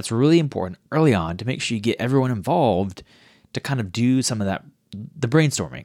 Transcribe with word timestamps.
it's 0.00 0.10
really 0.10 0.38
important 0.38 0.78
early 0.90 1.12
on 1.12 1.36
to 1.36 1.44
make 1.44 1.60
sure 1.60 1.74
you 1.74 1.80
get 1.80 2.00
everyone 2.00 2.30
involved 2.30 3.02
to 3.52 3.60
kind 3.60 3.78
of 3.78 3.92
do 3.92 4.22
some 4.22 4.40
of 4.40 4.46
that 4.46 4.64
the 4.92 5.28
brainstorming. 5.28 5.84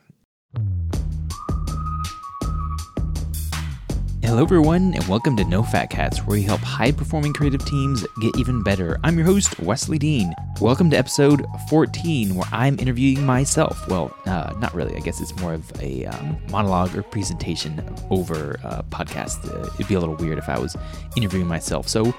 Hello, 4.24 4.42
everyone, 4.42 4.94
and 4.96 5.08
welcome 5.08 5.36
to 5.36 5.44
No 5.44 5.62
Fat 5.62 5.90
Cats, 5.90 6.20
where 6.20 6.38
we 6.38 6.42
help 6.42 6.62
high 6.62 6.92
performing 6.92 7.34
creative 7.34 7.64
teams 7.66 8.08
get 8.22 8.36
even 8.38 8.64
better. 8.64 8.98
I'm 9.04 9.18
your 9.18 9.26
host, 9.26 9.60
Wesley 9.60 10.00
Dean. 10.00 10.34
Welcome 10.62 10.90
to 10.92 10.98
episode 10.98 11.46
14, 11.70 12.36
where 12.36 12.48
I'm 12.52 12.80
interviewing 12.80 13.24
myself. 13.26 13.88
Well, 13.88 14.16
uh, 14.26 14.54
not 14.60 14.74
really. 14.74 14.96
I 14.96 15.00
guess 15.00 15.22
it's 15.22 15.36
more 15.42 15.54
of 15.54 15.72
a 15.82 16.06
um, 16.06 16.38
monologue 16.50 16.98
or 16.98 17.04
presentation 17.04 17.84
over 18.10 18.60
a 18.64 18.82
podcast. 18.84 19.46
Uh, 19.54 19.70
it'd 19.76 19.88
be 19.88 19.94
a 19.94 20.00
little 20.00 20.16
weird 20.16 20.38
if 20.38 20.50
I 20.50 20.58
was 20.58 20.76
interviewing 21.16 21.48
myself. 21.48 21.88
So, 21.88 22.16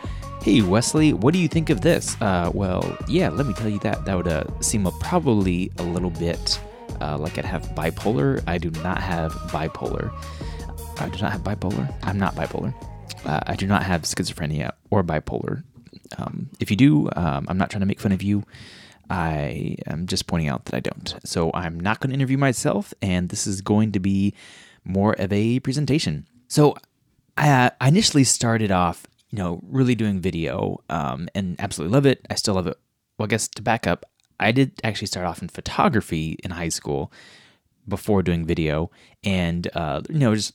hey, 0.47 0.63
Wesley, 0.63 1.13
what 1.13 1.35
do 1.35 1.41
you 1.41 1.49
think 1.49 1.71
of 1.71 1.81
this? 1.81 2.17
Uh, 2.21 2.49
well, 2.55 2.97
yeah, 3.09 3.31
let 3.31 3.47
me 3.47 3.53
tell 3.53 3.69
you 3.69 3.81
that. 3.81 4.05
That 4.05 4.17
would 4.17 4.29
uh, 4.29 4.45
seem 4.61 4.87
a, 4.87 4.93
probably 4.93 5.73
a 5.79 5.83
little 5.83 6.11
bit 6.11 6.61
uh, 7.01 7.19
like 7.19 7.37
I'd 7.37 7.45
have 7.45 7.65
bipolar. 7.71 8.41
I 8.47 8.57
do 8.57 8.71
not 8.71 9.03
have 9.03 9.33
bipolar. 9.51 10.13
I 11.01 11.09
do 11.09 11.21
not 11.21 11.33
have 11.33 11.41
bipolar. 11.41 11.93
I'm 12.05 12.17
not 12.17 12.37
bipolar. 12.37 12.73
Uh, 13.25 13.41
I 13.45 13.57
do 13.57 13.67
not 13.67 13.83
have 13.83 14.03
schizophrenia 14.03 14.71
or 14.91 15.03
bipolar. 15.03 15.65
Um, 16.17 16.49
if 16.61 16.71
you 16.71 16.77
do, 16.77 17.09
um, 17.17 17.47
I'm 17.49 17.59
not 17.59 17.71
trying 17.71 17.81
to 17.81 17.87
make 17.87 17.99
fun 17.99 18.13
of 18.13 18.23
you. 18.23 18.45
I 19.11 19.79
am 19.89 20.07
just 20.07 20.29
pointing 20.29 20.49
out 20.49 20.67
that 20.67 20.77
I 20.77 20.81
don't. 20.81 21.17
So 21.25 21.51
I'm 21.55 21.81
not 21.81 21.99
going 21.99 22.11
to 22.11 22.15
interview 22.15 22.39
myself, 22.39 22.95
and 23.03 23.31
this 23.31 23.49
is 23.49 23.63
going 23.63 23.91
to 23.91 23.99
be 23.99 24.33
more 24.85 25.15
of 25.15 25.33
a 25.33 25.59
presentation. 25.59 26.25
So 26.47 26.77
I, 27.37 27.51
uh, 27.51 27.71
I 27.81 27.89
initially 27.89 28.23
started 28.23 28.71
off, 28.71 29.09
you 29.31 29.39
know, 29.39 29.61
really 29.69 29.95
doing 29.95 30.21
video, 30.21 30.83
um, 30.89 31.29
and 31.35 31.57
absolutely 31.59 31.95
love 31.95 32.07
it. 32.07 32.25
I 32.31 32.35
still 32.35 32.55
love 32.55 32.67
it. 32.67 32.79
Well, 33.19 33.27
I 33.27 33.29
guess 33.29 33.49
to 33.49 33.63
back 33.63 33.87
up, 33.87 34.07
I 34.39 34.53
did 34.53 34.73
actually 34.85 35.09
start 35.09 35.27
off 35.27 35.43
in 35.43 35.49
photography 35.49 36.39
in 36.45 36.51
high 36.51 36.69
school 36.69 37.13
before 37.89 38.23
doing 38.23 38.45
video, 38.45 38.91
and 39.25 39.69
uh, 39.75 40.03
you 40.09 40.19
know, 40.19 40.35
just 40.35 40.55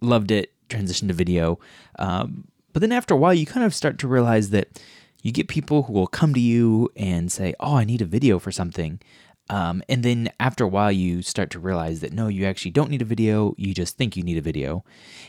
loved 0.00 0.30
it, 0.30 0.52
transitioned 0.68 1.08
to 1.08 1.14
video. 1.14 1.58
Um, 1.98 2.48
but 2.72 2.80
then 2.80 2.92
after 2.92 3.14
a 3.14 3.16
while, 3.16 3.34
you 3.34 3.46
kind 3.46 3.64
of 3.64 3.74
start 3.74 3.98
to 4.00 4.08
realize 4.08 4.50
that 4.50 4.80
you 5.22 5.32
get 5.32 5.48
people 5.48 5.84
who 5.84 5.92
will 5.92 6.06
come 6.06 6.34
to 6.34 6.40
you 6.40 6.90
and 6.94 7.32
say, 7.32 7.54
Oh, 7.58 7.74
I 7.74 7.84
need 7.84 8.02
a 8.02 8.06
video 8.06 8.38
for 8.38 8.52
something. 8.52 9.00
Um, 9.48 9.82
and 9.88 10.02
then 10.02 10.30
after 10.40 10.64
a 10.64 10.68
while, 10.68 10.90
you 10.90 11.22
start 11.22 11.50
to 11.50 11.58
realize 11.58 12.00
that 12.00 12.12
no, 12.12 12.28
you 12.28 12.46
actually 12.46 12.72
don't 12.72 12.90
need 12.90 13.02
a 13.02 13.06
video. 13.06 13.54
You 13.56 13.74
just 13.74 13.96
think 13.96 14.16
you 14.16 14.22
need 14.22 14.38
a 14.38 14.42
video. 14.42 14.84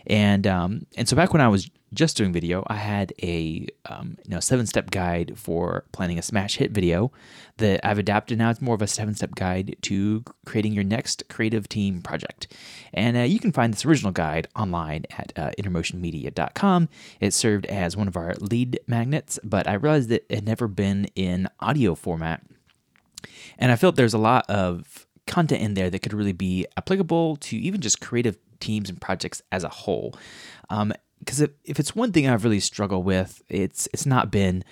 And 0.05 0.47
um, 0.47 0.85
and 0.95 1.07
so 1.07 1.15
back 1.15 1.33
when 1.33 1.41
I 1.41 1.47
was 1.47 1.69
just 1.93 2.17
doing 2.17 2.33
video, 2.33 2.63
I 2.67 2.75
had 2.75 3.13
a 3.21 3.67
um, 3.85 4.17
you 4.25 4.31
know 4.31 4.39
seven 4.39 4.65
step 4.65 4.91
guide 4.91 5.33
for 5.35 5.85
planning 5.91 6.17
a 6.17 6.21
smash 6.21 6.57
hit 6.57 6.71
video 6.71 7.11
that 7.57 7.85
I've 7.85 7.99
adapted 7.99 8.37
now. 8.37 8.49
It's 8.49 8.61
more 8.61 8.75
of 8.75 8.81
a 8.81 8.87
seven 8.87 9.13
step 9.13 9.35
guide 9.35 9.75
to 9.83 10.23
creating 10.45 10.73
your 10.73 10.83
next 10.83 11.23
creative 11.29 11.69
team 11.69 12.01
project. 12.01 12.47
And 12.93 13.17
uh, 13.17 13.21
you 13.21 13.39
can 13.39 13.51
find 13.51 13.73
this 13.73 13.85
original 13.85 14.11
guide 14.11 14.47
online 14.55 15.05
at 15.11 15.31
uh, 15.35 15.51
intermotionmedia.com. 15.59 16.89
It 17.19 17.33
served 17.33 17.65
as 17.67 17.95
one 17.95 18.07
of 18.07 18.17
our 18.17 18.33
lead 18.39 18.79
magnets, 18.87 19.39
but 19.43 19.67
I 19.67 19.73
realized 19.73 20.09
that 20.09 20.25
it 20.29 20.35
had 20.35 20.45
never 20.45 20.67
been 20.67 21.05
in 21.15 21.47
audio 21.59 21.95
format 21.95 22.41
and 23.57 23.71
I 23.71 23.75
felt 23.75 23.95
there's 23.95 24.13
a 24.13 24.19
lot 24.19 24.49
of 24.49 25.05
content 25.25 25.61
in 25.61 25.73
there 25.73 25.89
that 25.89 25.99
could 25.99 26.13
really 26.13 26.33
be 26.33 26.65
applicable 26.77 27.35
to 27.37 27.57
even 27.57 27.81
just 27.81 28.01
creative 28.01 28.37
teams 28.59 28.89
and 28.89 28.99
projects 28.99 29.41
as 29.51 29.63
a 29.63 29.69
whole. 29.69 30.15
Because 30.69 31.41
um, 31.41 31.45
if, 31.45 31.49
if 31.63 31.79
it's 31.79 31.95
one 31.95 32.11
thing 32.11 32.27
I've 32.27 32.43
really 32.43 32.59
struggled 32.59 33.05
with, 33.05 33.41
it's 33.49 33.87
it's 33.93 34.05
not 34.05 34.31
been 34.31 34.63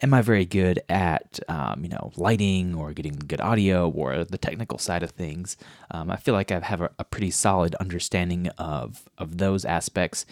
am 0.00 0.14
I 0.14 0.22
very 0.22 0.44
good 0.44 0.80
at 0.88 1.40
um, 1.48 1.82
you 1.82 1.88
know 1.88 2.12
lighting 2.16 2.74
or 2.74 2.92
getting 2.92 3.14
good 3.14 3.40
audio 3.40 3.88
or 3.88 4.24
the 4.24 4.38
technical 4.38 4.78
side 4.78 5.02
of 5.02 5.10
things? 5.10 5.56
Um, 5.90 6.10
I 6.10 6.16
feel 6.16 6.34
like 6.34 6.52
I 6.52 6.60
have 6.60 6.80
a, 6.80 6.90
a, 6.98 7.04
pretty 7.04 7.30
solid 7.30 7.74
understanding 7.76 8.48
of 8.58 9.08
of 9.18 9.38
those 9.38 9.64
aspects, 9.64 10.24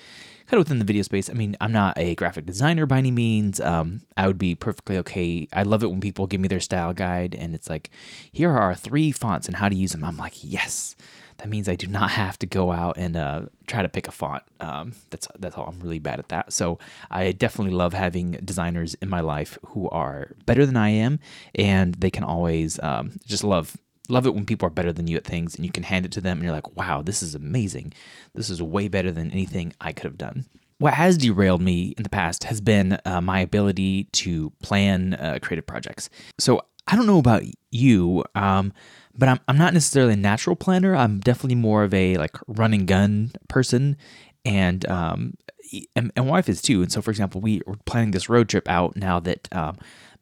kind 0.46 0.58
of 0.58 0.66
within 0.66 0.78
the 0.78 0.84
video 0.84 1.02
space. 1.02 1.28
I 1.28 1.34
mean, 1.34 1.56
I'm 1.60 1.72
not 1.72 1.98
a 1.98 2.14
graphic 2.14 2.46
designer 2.46 2.86
by 2.86 2.98
any 2.98 3.10
means. 3.10 3.60
Um, 3.60 4.02
I 4.16 4.26
would 4.26 4.38
be 4.38 4.54
perfectly 4.54 4.98
okay. 4.98 5.48
I 5.52 5.62
love 5.62 5.82
it 5.82 5.90
when 5.90 6.00
people 6.00 6.26
give 6.26 6.40
me 6.40 6.48
their 6.48 6.60
style 6.60 6.92
guide 6.92 7.34
and 7.34 7.54
it's 7.54 7.68
like, 7.68 7.90
here 8.30 8.50
are 8.50 8.74
three 8.74 9.10
fonts 9.12 9.46
and 9.46 9.56
how 9.56 9.68
to 9.68 9.74
use 9.74 9.92
them. 9.92 10.04
I'm 10.04 10.16
like, 10.16 10.34
yes 10.42 10.96
that 11.38 11.48
means 11.48 11.68
I 11.68 11.76
do 11.76 11.86
not 11.86 12.10
have 12.10 12.38
to 12.40 12.46
go 12.46 12.72
out 12.72 12.96
and 12.96 13.16
uh, 13.16 13.42
try 13.66 13.82
to 13.82 13.88
pick 13.88 14.08
a 14.08 14.10
font. 14.10 14.42
Um, 14.60 14.92
that's 15.10 15.28
that's 15.38 15.56
all. 15.56 15.66
I'm 15.66 15.80
really 15.80 15.98
bad 15.98 16.18
at 16.18 16.28
that. 16.28 16.52
So 16.52 16.78
I 17.10 17.32
definitely 17.32 17.74
love 17.74 17.92
having 17.92 18.32
designers 18.44 18.94
in 18.94 19.08
my 19.08 19.20
life 19.20 19.58
who 19.66 19.88
are 19.90 20.32
better 20.46 20.64
than 20.64 20.76
I 20.76 20.90
am, 20.90 21.18
and 21.54 21.94
they 21.94 22.10
can 22.10 22.24
always 22.24 22.80
um, 22.82 23.12
just 23.26 23.44
love 23.44 23.76
love 24.08 24.26
it 24.26 24.34
when 24.34 24.46
people 24.46 24.66
are 24.66 24.70
better 24.70 24.92
than 24.92 25.08
you 25.08 25.16
at 25.16 25.24
things, 25.24 25.56
and 25.56 25.64
you 25.64 25.72
can 25.72 25.82
hand 25.82 26.06
it 26.06 26.12
to 26.12 26.20
them, 26.20 26.38
and 26.38 26.44
you're 26.44 26.54
like, 26.54 26.76
wow, 26.76 27.02
this 27.02 27.22
is 27.22 27.34
amazing. 27.34 27.92
This 28.34 28.50
is 28.50 28.62
way 28.62 28.88
better 28.88 29.10
than 29.10 29.30
anything 29.30 29.72
I 29.80 29.92
could 29.92 30.04
have 30.04 30.18
done. 30.18 30.46
What 30.78 30.94
has 30.94 31.16
derailed 31.16 31.62
me 31.62 31.94
in 31.96 32.02
the 32.02 32.10
past 32.10 32.44
has 32.44 32.60
been 32.60 32.98
uh, 33.04 33.20
my 33.20 33.40
ability 33.40 34.04
to 34.12 34.50
plan 34.62 35.14
uh, 35.14 35.38
creative 35.40 35.66
projects. 35.66 36.10
So 36.38 36.60
I 36.86 36.96
don't 36.96 37.06
know 37.06 37.18
about 37.18 37.42
you. 37.70 38.24
Um, 38.34 38.72
but 39.16 39.28
I'm, 39.28 39.40
I'm 39.48 39.58
not 39.58 39.74
necessarily 39.74 40.14
a 40.14 40.16
natural 40.16 40.56
planner. 40.56 40.94
I'm 40.94 41.20
definitely 41.20 41.56
more 41.56 41.84
of 41.84 41.94
a 41.94 42.16
like 42.16 42.36
run 42.46 42.74
and 42.74 42.86
gun 42.86 43.32
person. 43.48 43.96
And, 44.44 44.86
um, 44.88 45.34
and, 45.94 46.12
and 46.14 46.28
wife 46.28 46.48
is 46.48 46.62
too. 46.62 46.82
And 46.82 46.92
so, 46.92 47.02
for 47.02 47.10
example, 47.10 47.40
we 47.40 47.62
are 47.66 47.74
planning 47.84 48.12
this 48.12 48.28
road 48.28 48.48
trip 48.48 48.68
out 48.68 48.96
now 48.96 49.18
that 49.20 49.48
um, 49.52 49.76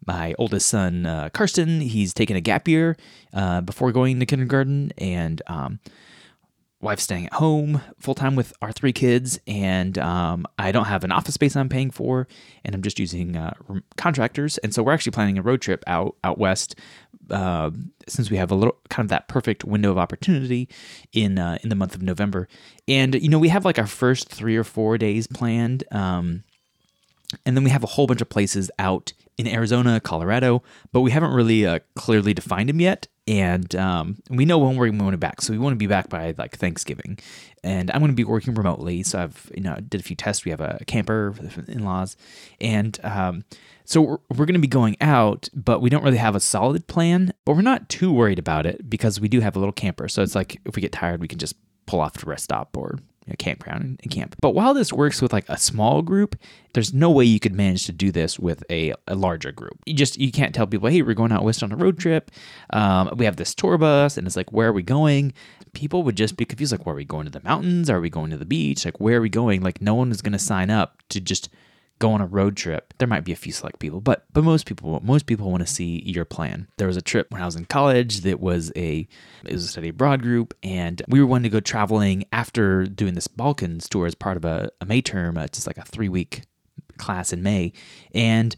my 0.06 0.34
oldest 0.38 0.69
son, 0.69 1.06
uh, 1.06 1.28
Karsten, 1.31 1.81
he's 1.81 2.15
taking 2.15 2.37
a 2.37 2.41
gap 2.41 2.66
year 2.69 2.97
uh, 3.32 3.60
before 3.60 3.93
going 3.93 4.21
to 4.21 4.27
kindergarten. 4.27 4.93
And 4.99 5.43
um, 5.47 5.81
wife's 6.84 7.03
staying 7.03 7.27
at 7.27 7.33
home 7.34 7.81
full 7.99 8.15
time 8.15 8.37
with 8.37 8.53
our 8.62 8.71
three 8.71 8.93
kids, 8.93 9.41
and 9.47 9.99
um, 9.99 10.47
I 10.59 10.71
don't 10.71 10.84
have 10.84 11.03
an 11.03 11.11
office 11.11 11.34
space 11.34 11.56
I'm 11.56 11.69
paying 11.69 11.91
for, 11.91 12.28
and 12.65 12.75
I'm 12.75 12.83
just 12.83 12.99
using 12.99 13.37
uh, 13.37 13.55
contractors. 13.97 14.59
And 14.59 14.72
so 14.72 14.83
we're 14.83 14.93
actually 14.93 15.12
planning 15.12 15.39
a 15.39 15.43
road 15.43 15.61
trip 15.61 15.83
out 15.87 16.17
out 16.23 16.39
west, 16.39 16.77
uh, 17.31 17.71
since 18.06 18.31
we 18.31 18.37
have 18.37 18.50
a 18.50 18.55
little 18.55 18.77
kind 18.91 19.06
of 19.06 19.11
that 19.11 19.27
perfect 19.27 19.65
window 19.65 19.91
of 19.91 19.99
opportunity 19.99 20.69
in 21.12 21.39
uh, 21.39 21.59
in 21.62 21.71
the 21.71 21.77
month 21.77 21.94
of 21.94 22.03
November. 22.03 22.47
And 22.87 23.15
you 23.15 23.28
know 23.28 23.39
we 23.39 23.49
have 23.49 23.65
like 23.65 23.78
our 23.78 23.87
first 23.87 24.28
three 24.28 24.56
or 24.56 24.65
four 24.65 24.99
days 24.99 25.27
planned, 25.27 25.84
um, 25.91 26.44
and 27.44 27.56
then 27.56 27.65
we 27.65 27.71
have 27.71 27.83
a 27.83 27.89
whole 27.89 28.06
bunch 28.06 28.21
of 28.21 28.28
places 28.28 28.71
out 28.78 29.12
in 29.37 29.49
Arizona, 29.49 29.99
Colorado, 29.99 30.62
but 30.93 31.00
we 31.00 31.11
haven't 31.11 31.33
really 31.33 31.67
uh, 31.67 31.81
clearly 31.97 32.34
defined 32.34 32.69
them 32.69 32.81
yet 32.81 33.09
and 33.27 33.75
um, 33.75 34.17
we 34.29 34.45
know 34.45 34.59
when 34.59 34.77
we're 34.77 34.89
going 34.89 34.99
to 35.11 35.11
be 35.12 35.17
back. 35.17 35.41
So 35.41 35.53
we 35.53 35.59
want 35.59 35.73
to 35.73 35.79
be 35.79 35.87
back 35.87 36.09
by 36.09 36.35
like 36.37 36.57
Thanksgiving, 36.57 37.19
and 37.62 37.91
I'm 37.91 38.01
going 38.01 38.11
to 38.11 38.17
be 38.17 38.25
working 38.25 38.55
remotely. 38.55 39.03
So 39.03 39.23
I've 39.23 39.51
you 39.55 39.62
know 39.62 39.77
did 39.77 40.01
a 40.01 40.05
few 40.05 40.17
tests. 40.17 40.45
We 40.45 40.51
have 40.51 40.61
a 40.61 40.81
camper, 40.87 41.35
in-laws, 41.69 42.17
and 42.61 42.99
um, 43.03 43.45
so 43.85 44.01
we're, 44.01 44.19
we're 44.31 44.47
going 44.47 44.55
to 44.55 44.61
be 44.61 44.69
going 44.69 44.97
out, 45.01 45.49
but 45.55 45.81
we 45.81 45.91
don't 45.91 46.03
really 46.03 46.19
have 46.19 46.37
a 46.37 46.41
solid 46.41 46.87
plan. 46.87 47.33
But 47.45 47.55
we're 47.55 47.62
not 47.62 47.89
too 47.89 48.12
worried 48.12 48.39
about 48.39 48.67
it 48.67 48.89
because 48.89 49.21
we 49.21 49.29
do 49.29 49.41
have 49.41 49.56
a 49.56 49.59
little 49.59 49.73
camper. 49.73 50.09
So 50.09 50.23
it's 50.23 50.35
like 50.35 50.61
if 50.65 50.77
we 50.77 50.83
get 50.83 50.93
tired, 50.93 51.21
we 51.21 51.29
can 51.29 51.39
just 51.39 51.56
pull 51.87 52.01
off 52.01 52.15
to 52.19 52.27
rest 52.27 52.45
stop 52.45 52.77
or 52.77 52.99
campground 53.39 54.01
and 54.03 54.11
camp. 54.11 54.37
But 54.41 54.51
while 54.51 54.75
this 54.75 54.93
works 54.93 55.23
with 55.23 55.33
like 55.33 55.49
a 55.49 55.57
small 55.57 56.03
group, 56.03 56.37
there's 56.75 56.93
no 56.93 57.11
way 57.11 57.25
you 57.25 57.41
could 57.41 57.55
manage 57.55 57.87
to 57.87 57.93
do 57.93 58.12
this 58.12 58.39
with 58.39 58.62
a, 58.71 58.95
a 59.09 59.15
larger 59.15 59.53
group. 59.53 59.79
You 59.87 59.95
just 59.95 60.19
you 60.19 60.31
can't 60.31 60.55
tell 60.55 60.67
people, 60.67 60.89
hey, 60.89 61.03
we're 61.03 61.15
going 61.15 61.33
out 61.33 61.45
west 61.45 61.62
on 61.62 61.73
a 61.73 61.77
road 61.77 61.99
trip. 61.99 62.31
Um, 62.71 63.11
we 63.17 63.25
have 63.25 63.37
this 63.37 63.55
tour 63.55 63.79
bus, 63.79 64.17
and 64.17 64.27
it's 64.27 64.37
like, 64.37 64.53
where 64.53 64.69
are 64.69 64.73
we 64.73 64.83
going? 64.83 65.33
People 65.73 66.03
would 66.03 66.17
just 66.17 66.37
be 66.37 66.45
confused, 66.45 66.73
like, 66.73 66.87
where 66.87 66.95
are 66.95 66.97
we 66.97 67.05
going 67.05 67.25
to 67.25 67.31
the 67.33 67.43
mountains? 67.43 67.91
Are 67.91 68.01
we 68.01 68.11
going 68.11 68.31
to 68.31 68.37
the 68.37 68.45
beach? 68.45 68.85
Like, 68.85 69.01
where 69.01 69.19
are 69.19 69.23
we 69.23 69.29
going? 69.29 69.62
Like, 69.62 69.81
no 69.81 69.95
one 69.95 70.11
is 70.11 70.23
going 70.23 70.33
to 70.33 70.39
sign 70.39 70.71
up 70.71 71.03
to 71.09 71.21
just 71.21 71.49
go 71.99 72.12
on 72.12 72.21
a 72.21 72.27
road 72.27 72.56
trip. 72.56 72.93
There 72.99 73.09
might 73.09 73.25
be 73.25 73.32
a 73.32 73.37
few 73.37 73.53
select 73.53 73.78
people, 73.78 74.00
but 74.00 74.25
but 74.32 74.44
most 74.44 74.66
people 74.66 75.00
most 75.05 75.27
people 75.27 75.50
want 75.50 75.67
to 75.67 75.73
see 75.73 76.02
your 76.05 76.25
plan. 76.25 76.69
There 76.76 76.87
was 76.87 76.96
a 76.96 77.02
trip 77.02 77.31
when 77.31 77.43
I 77.43 77.46
was 77.46 77.56
in 77.56 77.64
college 77.67 78.20
that 78.20 78.41
was 78.41 78.73
a 78.76 79.06
it 79.44 79.52
was 79.52 79.64
a 79.64 79.69
study 79.69 79.88
abroad 79.88 80.23
group, 80.23 80.55
and 80.62 81.02
we 81.08 81.20
were 81.20 81.26
wanting 81.26 81.50
to 81.50 81.55
go 81.55 81.61
traveling 81.61 82.25
after 82.32 82.85
doing 82.85 83.14
this 83.14 83.29
Balkans 83.29 83.88
tour 83.88 84.06
as 84.06 84.14
part 84.14 84.37
of 84.37 84.44
a, 84.44 84.70
a 84.81 84.87
May 84.87 85.02
term. 85.02 85.38
It's 85.38 85.58
just 85.58 85.67
like 85.67 85.79
a 85.79 85.85
three 85.85 86.08
week 86.08 86.43
class 86.99 87.32
in 87.32 87.43
May, 87.43 87.73
and 88.14 88.56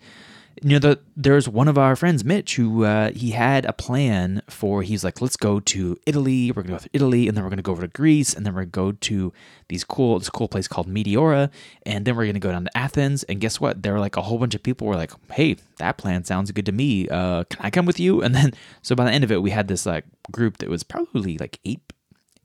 you 0.62 0.70
know, 0.70 0.78
the, 0.78 1.00
there's 1.16 1.48
one 1.48 1.68
of 1.68 1.76
our 1.76 1.96
friends, 1.96 2.24
Mitch, 2.24 2.56
who 2.56 2.84
uh, 2.84 3.10
he 3.10 3.32
had 3.32 3.64
a 3.66 3.72
plan 3.72 4.42
for. 4.48 4.82
He's 4.82 5.04
like, 5.04 5.20
let's 5.20 5.36
go 5.36 5.60
to 5.60 5.96
Italy. 6.06 6.50
We're 6.50 6.62
gonna 6.62 6.78
go 6.78 6.82
to 6.82 6.90
Italy, 6.92 7.28
and 7.28 7.36
then 7.36 7.44
we're 7.44 7.50
gonna 7.50 7.62
go 7.62 7.72
over 7.72 7.82
to 7.82 7.88
Greece, 7.88 8.32
and 8.34 8.46
then 8.46 8.54
we're 8.54 8.62
gonna 8.64 8.90
go 8.90 8.92
to 8.92 9.32
these 9.68 9.84
cool, 9.84 10.18
this 10.18 10.30
cool 10.30 10.48
place 10.48 10.66
called 10.66 10.88
Meteora, 10.88 11.50
and 11.84 12.04
then 12.04 12.16
we're 12.16 12.26
gonna 12.26 12.38
go 12.38 12.52
down 12.52 12.64
to 12.64 12.76
Athens. 12.76 13.22
And 13.24 13.40
guess 13.40 13.60
what? 13.60 13.82
There 13.82 13.92
were 13.92 14.00
like 14.00 14.16
a 14.16 14.22
whole 14.22 14.38
bunch 14.38 14.54
of 14.54 14.62
people 14.62 14.86
were 14.86 14.96
like, 14.96 15.12
hey, 15.32 15.56
that 15.78 15.98
plan 15.98 16.24
sounds 16.24 16.50
good 16.52 16.66
to 16.66 16.72
me. 16.72 17.08
Uh, 17.08 17.44
can 17.44 17.60
I 17.64 17.70
come 17.70 17.86
with 17.86 18.00
you? 18.00 18.22
And 18.22 18.34
then, 18.34 18.52
so 18.82 18.94
by 18.94 19.04
the 19.04 19.12
end 19.12 19.24
of 19.24 19.32
it, 19.32 19.42
we 19.42 19.50
had 19.50 19.68
this 19.68 19.84
like 19.86 20.04
group 20.32 20.58
that 20.58 20.68
was 20.68 20.82
probably 20.82 21.36
like 21.38 21.60
eight 21.64 21.80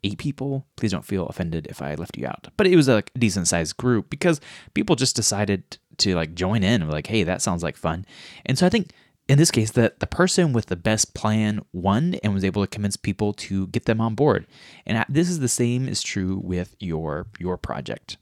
eight 0.03 0.18
people. 0.18 0.65
Please 0.75 0.92
don't 0.92 1.06
feel 1.06 1.27
offended 1.27 1.68
if 1.68 1.81
I 1.81 1.95
left 1.95 2.18
you 2.18 2.27
out. 2.27 2.48
But 2.57 2.68
it 2.68 2.75
was 2.75 2.88
a 2.88 3.03
decent 3.18 3.48
sized 3.48 3.77
group 3.77 4.09
because 4.09 4.42
people 4.74 4.95
just 4.95 5.15
decided 5.15 5.77
to 5.98 6.15
like 6.15 6.33
join 6.33 6.63
in. 6.63 6.88
Like, 6.89 7.07
hey, 7.07 7.24
that 7.24 7.42
sounds 7.42 7.63
like 7.63 7.77
fun. 7.77 8.06
And 8.45 8.57
so 8.57 8.65
I 8.65 8.69
think 8.69 8.92
in 9.27 9.38
this 9.38 9.51
case, 9.51 9.71
the, 9.71 9.94
the 10.00 10.07
person 10.07 10.51
with 10.51 10.65
the 10.65 10.75
best 10.75 11.13
plan 11.13 11.62
won 11.71 12.15
and 12.24 12.33
was 12.33 12.44
able 12.44 12.63
to 12.63 12.68
convince 12.68 12.98
people 12.98 13.33
to 13.33 13.68
get 13.68 13.86
them 13.86 14.01
on 14.01 14.15
board. 14.15 14.45
And 14.86 15.06
this 15.07 15.30
is 15.30 15.39
the 15.39 15.48
same 15.48 15.88
is 15.88 16.01
true 16.01 16.42
with 16.44 16.75
your 16.80 17.27
your 17.39 17.57
project. 17.57 18.18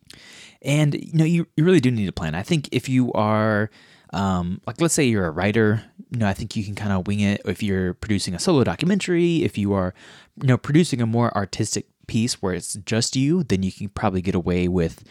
And 0.62 0.94
you 0.94 1.14
know, 1.14 1.26
you, 1.26 1.48
you 1.56 1.64
really 1.64 1.80
do 1.80 1.90
need 1.90 2.10
a 2.10 2.12
plan. 2.12 2.36
I 2.36 2.44
think 2.44 2.70
if 2.72 2.90
you 2.90 3.12
are 3.14 3.72
um, 4.12 4.62
like 4.66 4.82
let's 4.82 4.94
say 4.94 5.04
you're 5.04 5.26
a 5.26 5.32
writer, 5.32 5.84
you 6.10 6.20
know, 6.20 6.28
I 6.28 6.34
think 6.34 6.56
you 6.56 6.64
can 6.64 6.76
kind 6.76 6.92
of 6.92 7.08
wing 7.08 7.20
it. 7.20 7.42
If 7.46 7.62
you're 7.62 7.94
producing 7.94 8.34
a 8.34 8.40
solo 8.40 8.64
documentary, 8.64 9.44
if 9.44 9.58
you 9.58 9.74
are, 9.74 9.94
you 10.42 10.48
know, 10.48 10.58
producing 10.58 11.02
a 11.02 11.06
more 11.06 11.36
artistic 11.36 11.86
piece 12.08 12.42
where 12.42 12.54
it's 12.54 12.74
just 12.86 13.16
you, 13.16 13.44
then 13.44 13.64
you 13.64 13.72
can 13.72 13.90
probably 13.90 14.22
get 14.22 14.36
away 14.36 14.68
with 14.68 15.04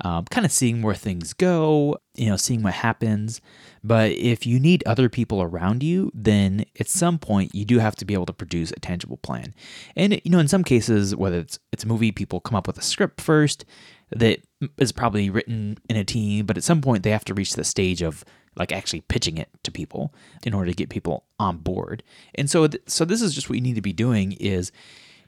um, 0.00 0.24
kind 0.26 0.44
of 0.44 0.52
seeing 0.52 0.82
where 0.82 0.94
things 0.94 1.32
go, 1.32 1.98
you 2.14 2.28
know, 2.28 2.36
seeing 2.36 2.62
what 2.62 2.74
happens. 2.74 3.40
But 3.82 4.12
if 4.12 4.46
you 4.46 4.58
need 4.58 4.82
other 4.86 5.08
people 5.08 5.42
around 5.42 5.82
you, 5.82 6.10
then 6.14 6.64
at 6.80 6.88
some 6.88 7.18
point 7.18 7.54
you 7.54 7.64
do 7.64 7.78
have 7.78 7.96
to 7.96 8.04
be 8.04 8.14
able 8.14 8.26
to 8.26 8.32
produce 8.32 8.72
a 8.72 8.80
tangible 8.80 9.18
plan. 9.18 9.54
And 9.94 10.20
you 10.24 10.30
know, 10.30 10.38
in 10.38 10.48
some 10.48 10.64
cases, 10.64 11.14
whether 11.14 11.38
it's 11.38 11.58
it's 11.72 11.84
a 11.84 11.88
movie, 11.88 12.12
people 12.12 12.40
come 12.40 12.56
up 12.56 12.66
with 12.66 12.78
a 12.78 12.82
script 12.82 13.20
first 13.20 13.64
that 14.10 14.40
is 14.78 14.92
probably 14.92 15.30
written 15.30 15.78
in 15.88 15.96
a 15.96 16.04
team, 16.04 16.46
but 16.46 16.56
at 16.56 16.64
some 16.64 16.80
point 16.80 17.02
they 17.02 17.10
have 17.10 17.24
to 17.26 17.34
reach 17.34 17.54
the 17.54 17.64
stage 17.64 18.02
of 18.02 18.24
like 18.56 18.72
actually 18.72 19.00
pitching 19.02 19.38
it 19.38 19.48
to 19.62 19.70
people 19.70 20.12
in 20.44 20.54
order 20.54 20.70
to 20.70 20.76
get 20.76 20.88
people 20.88 21.24
on 21.38 21.58
board. 21.58 22.02
And 22.34 22.48
so 22.50 22.66
th- 22.66 22.82
so 22.86 23.04
this 23.04 23.22
is 23.22 23.34
just 23.34 23.48
what 23.48 23.56
you 23.56 23.62
need 23.62 23.74
to 23.74 23.82
be 23.82 23.92
doing 23.92 24.32
is 24.32 24.72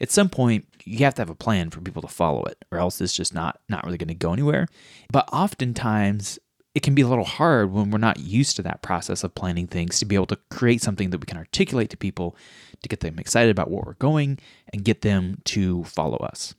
at 0.00 0.10
some 0.10 0.28
point 0.28 0.66
you 0.84 0.98
have 0.98 1.14
to 1.14 1.22
have 1.22 1.30
a 1.30 1.34
plan 1.34 1.70
for 1.70 1.80
people 1.80 2.02
to 2.02 2.08
follow 2.08 2.44
it 2.44 2.64
or 2.70 2.78
else 2.78 3.00
it's 3.00 3.16
just 3.16 3.34
not 3.34 3.60
not 3.68 3.84
really 3.84 3.98
going 3.98 4.08
to 4.08 4.14
go 4.14 4.32
anywhere. 4.32 4.68
But 5.10 5.28
oftentimes 5.32 6.38
it 6.76 6.82
can 6.82 6.94
be 6.94 7.00
a 7.00 7.08
little 7.08 7.24
hard 7.24 7.72
when 7.72 7.90
we're 7.90 7.96
not 7.96 8.20
used 8.20 8.54
to 8.56 8.62
that 8.62 8.82
process 8.82 9.24
of 9.24 9.34
planning 9.34 9.66
things 9.66 9.98
to 9.98 10.04
be 10.04 10.14
able 10.14 10.26
to 10.26 10.38
create 10.50 10.82
something 10.82 11.08
that 11.08 11.18
we 11.18 11.24
can 11.24 11.38
articulate 11.38 11.88
to 11.88 11.96
people 11.96 12.36
to 12.82 12.88
get 12.88 13.00
them 13.00 13.18
excited 13.18 13.50
about 13.50 13.70
where 13.70 13.82
we're 13.86 13.94
going 13.94 14.38
and 14.74 14.84
get 14.84 15.00
them 15.00 15.40
to 15.44 15.84
follow 15.84 16.18
us. 16.18 16.54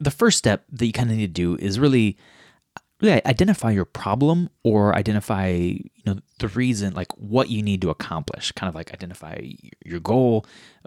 The 0.00 0.10
first 0.10 0.38
step 0.38 0.64
that 0.72 0.84
you 0.84 0.92
kind 0.92 1.08
of 1.08 1.16
need 1.16 1.32
to 1.32 1.32
do 1.32 1.56
is 1.64 1.78
really 1.78 2.16
really 3.02 3.24
identify 3.26 3.70
your 3.70 3.84
problem 3.84 4.48
or 4.62 4.94
identify 4.94 5.48
you 5.48 5.90
know 6.06 6.18
the 6.38 6.48
reason 6.48 6.94
like 6.94 7.12
what 7.16 7.48
you 7.48 7.62
need 7.62 7.80
to 7.82 7.90
accomplish 7.90 8.52
kind 8.52 8.68
of 8.68 8.74
like 8.74 8.92
identify 8.92 9.38
your 9.84 10.00
goal 10.00 10.46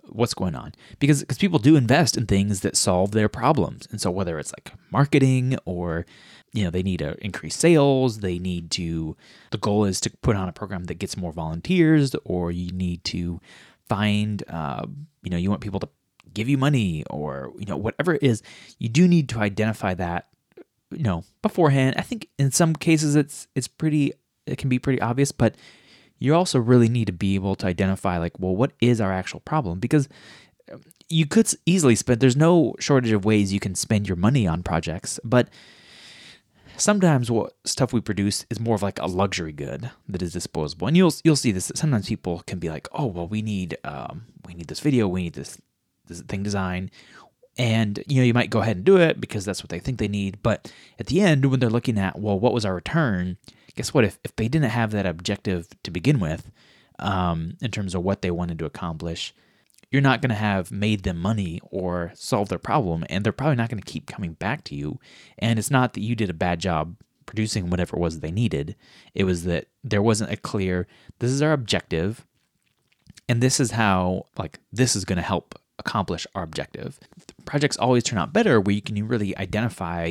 what's 0.09 0.33
going 0.33 0.55
on. 0.55 0.73
Because 0.99 1.21
because 1.21 1.37
people 1.37 1.59
do 1.59 1.75
invest 1.75 2.17
in 2.17 2.25
things 2.25 2.61
that 2.61 2.77
solve 2.77 3.11
their 3.11 3.29
problems. 3.29 3.87
And 3.91 3.99
so 3.99 4.11
whether 4.11 4.39
it's 4.39 4.53
like 4.53 4.73
marketing 4.91 5.57
or 5.65 6.05
you 6.53 6.63
know 6.63 6.69
they 6.69 6.83
need 6.83 6.99
to 6.99 7.17
increase 7.23 7.55
sales 7.55 8.19
they 8.19 8.39
need 8.39 8.71
to 8.71 9.17
the 9.51 9.57
goal 9.57 9.83
is 9.83 9.99
to 9.99 10.09
put 10.21 10.37
on 10.37 10.47
a 10.47 10.53
program 10.53 10.85
that 10.85 10.95
gets 10.95 11.17
more 11.17 11.33
volunteers 11.33 12.15
or 12.23 12.49
you 12.49 12.71
need 12.71 13.03
to 13.03 13.41
find 13.89 14.41
uh, 14.47 14.85
you 15.21 15.29
know 15.29 15.37
you 15.37 15.49
want 15.49 15.61
people 15.61 15.81
to 15.81 15.89
give 16.33 16.47
you 16.47 16.57
money 16.57 17.03
or 17.09 17.51
you 17.57 17.65
know 17.65 17.75
whatever 17.75 18.13
it 18.13 18.23
is 18.23 18.41
you 18.79 18.87
do 18.87 19.05
need 19.05 19.27
to 19.27 19.39
identify 19.39 19.93
that 19.93 20.27
you 20.91 21.03
know 21.03 21.23
beforehand. 21.41 21.95
I 21.97 22.01
think 22.01 22.29
in 22.37 22.51
some 22.51 22.75
cases 22.75 23.15
it's 23.15 23.47
it's 23.55 23.67
pretty 23.67 24.13
it 24.45 24.57
can 24.57 24.69
be 24.69 24.79
pretty 24.79 25.01
obvious, 25.01 25.31
but 25.31 25.55
you 26.19 26.33
also 26.33 26.59
really 26.59 26.89
need 26.89 27.05
to 27.05 27.13
be 27.13 27.35
able 27.35 27.55
to 27.55 27.67
identify 27.67 28.17
like 28.17 28.39
well 28.39 28.55
what 28.55 28.71
is 28.81 29.01
our 29.01 29.11
actual 29.11 29.39
problem 29.41 29.79
because 29.79 30.07
um, 30.71 30.81
you 31.09 31.25
could 31.25 31.51
easily 31.65 31.95
spend 31.95 32.19
there's 32.19 32.35
no 32.35 32.73
shortage 32.79 33.11
of 33.11 33.25
ways 33.25 33.53
you 33.53 33.59
can 33.59 33.75
spend 33.75 34.07
your 34.07 34.15
money 34.15 34.47
on 34.47 34.63
projects 34.63 35.19
but 35.23 35.49
sometimes 36.77 37.31
what 37.31 37.53
stuff 37.63 37.93
we 37.93 38.01
produce 38.01 38.45
is 38.49 38.59
more 38.59 38.75
of 38.75 38.81
like 38.81 38.99
a 38.99 39.05
luxury 39.05 39.51
good 39.51 39.91
that 40.07 40.21
is 40.21 40.33
disposable 40.33 40.87
and 40.87 40.97
you'll 40.97 41.13
you'll 41.23 41.35
see 41.35 41.51
this 41.51 41.71
sometimes 41.75 42.07
people 42.07 42.43
can 42.47 42.59
be 42.59 42.69
like 42.69 42.87
oh 42.93 43.05
well 43.05 43.27
we 43.27 43.41
need 43.41 43.77
um, 43.83 44.25
we 44.45 44.53
need 44.53 44.67
this 44.67 44.79
video 44.79 45.07
we 45.07 45.23
need 45.23 45.33
this 45.33 45.59
this 46.07 46.21
thing 46.21 46.43
design 46.43 46.89
and 47.57 48.03
you 48.07 48.17
know, 48.17 48.25
you 48.25 48.33
might 48.33 48.49
go 48.49 48.59
ahead 48.59 48.77
and 48.77 48.85
do 48.85 48.97
it 48.97 49.21
because 49.21 49.45
that's 49.45 49.63
what 49.63 49.69
they 49.69 49.79
think 49.79 49.97
they 49.97 50.07
need. 50.07 50.39
But 50.43 50.71
at 50.99 51.07
the 51.07 51.21
end, 51.21 51.45
when 51.45 51.59
they're 51.59 51.69
looking 51.69 51.97
at, 51.97 52.19
well, 52.19 52.39
what 52.39 52.53
was 52.53 52.65
our 52.65 52.75
return? 52.75 53.37
Guess 53.75 53.93
what? 53.93 54.03
If, 54.03 54.19
if 54.23 54.35
they 54.35 54.47
didn't 54.47 54.71
have 54.71 54.91
that 54.91 55.05
objective 55.05 55.67
to 55.83 55.91
begin 55.91 56.19
with, 56.19 56.51
um, 56.99 57.57
in 57.61 57.71
terms 57.71 57.95
of 57.95 58.03
what 58.03 58.21
they 58.21 58.31
wanted 58.31 58.59
to 58.59 58.65
accomplish, 58.65 59.33
you're 59.91 60.01
not 60.01 60.21
going 60.21 60.29
to 60.29 60.35
have 60.35 60.71
made 60.71 61.03
them 61.03 61.17
money 61.17 61.61
or 61.63 62.11
solved 62.15 62.49
their 62.49 62.57
problem. 62.57 63.05
And 63.09 63.23
they're 63.23 63.33
probably 63.33 63.55
not 63.55 63.69
going 63.69 63.81
to 63.81 63.91
keep 63.91 64.07
coming 64.07 64.33
back 64.33 64.63
to 64.65 64.75
you. 64.75 64.99
And 65.37 65.59
it's 65.59 65.71
not 65.71 65.93
that 65.93 66.01
you 66.01 66.15
did 66.15 66.29
a 66.29 66.33
bad 66.33 66.59
job 66.59 66.95
producing 67.25 67.69
whatever 67.69 67.97
it 67.97 67.99
was 67.99 68.19
they 68.19 68.31
needed. 68.31 68.75
It 69.13 69.23
was 69.23 69.43
that 69.43 69.67
there 69.83 70.01
wasn't 70.01 70.31
a 70.31 70.37
clear, 70.37 70.87
this 71.19 71.31
is 71.31 71.41
our 71.41 71.53
objective. 71.53 72.25
And 73.27 73.41
this 73.41 73.59
is 73.59 73.71
how, 73.71 74.25
like, 74.37 74.59
this 74.71 74.95
is 74.95 75.05
going 75.05 75.17
to 75.17 75.23
help 75.23 75.55
accomplish 75.79 76.25
our 76.35 76.43
objective. 76.43 76.99
Projects 77.45 77.77
always 77.77 78.03
turn 78.03 78.19
out 78.19 78.33
better 78.33 78.59
where 78.59 78.75
you 78.75 78.81
can 78.81 79.07
really 79.07 79.35
identify, 79.37 80.05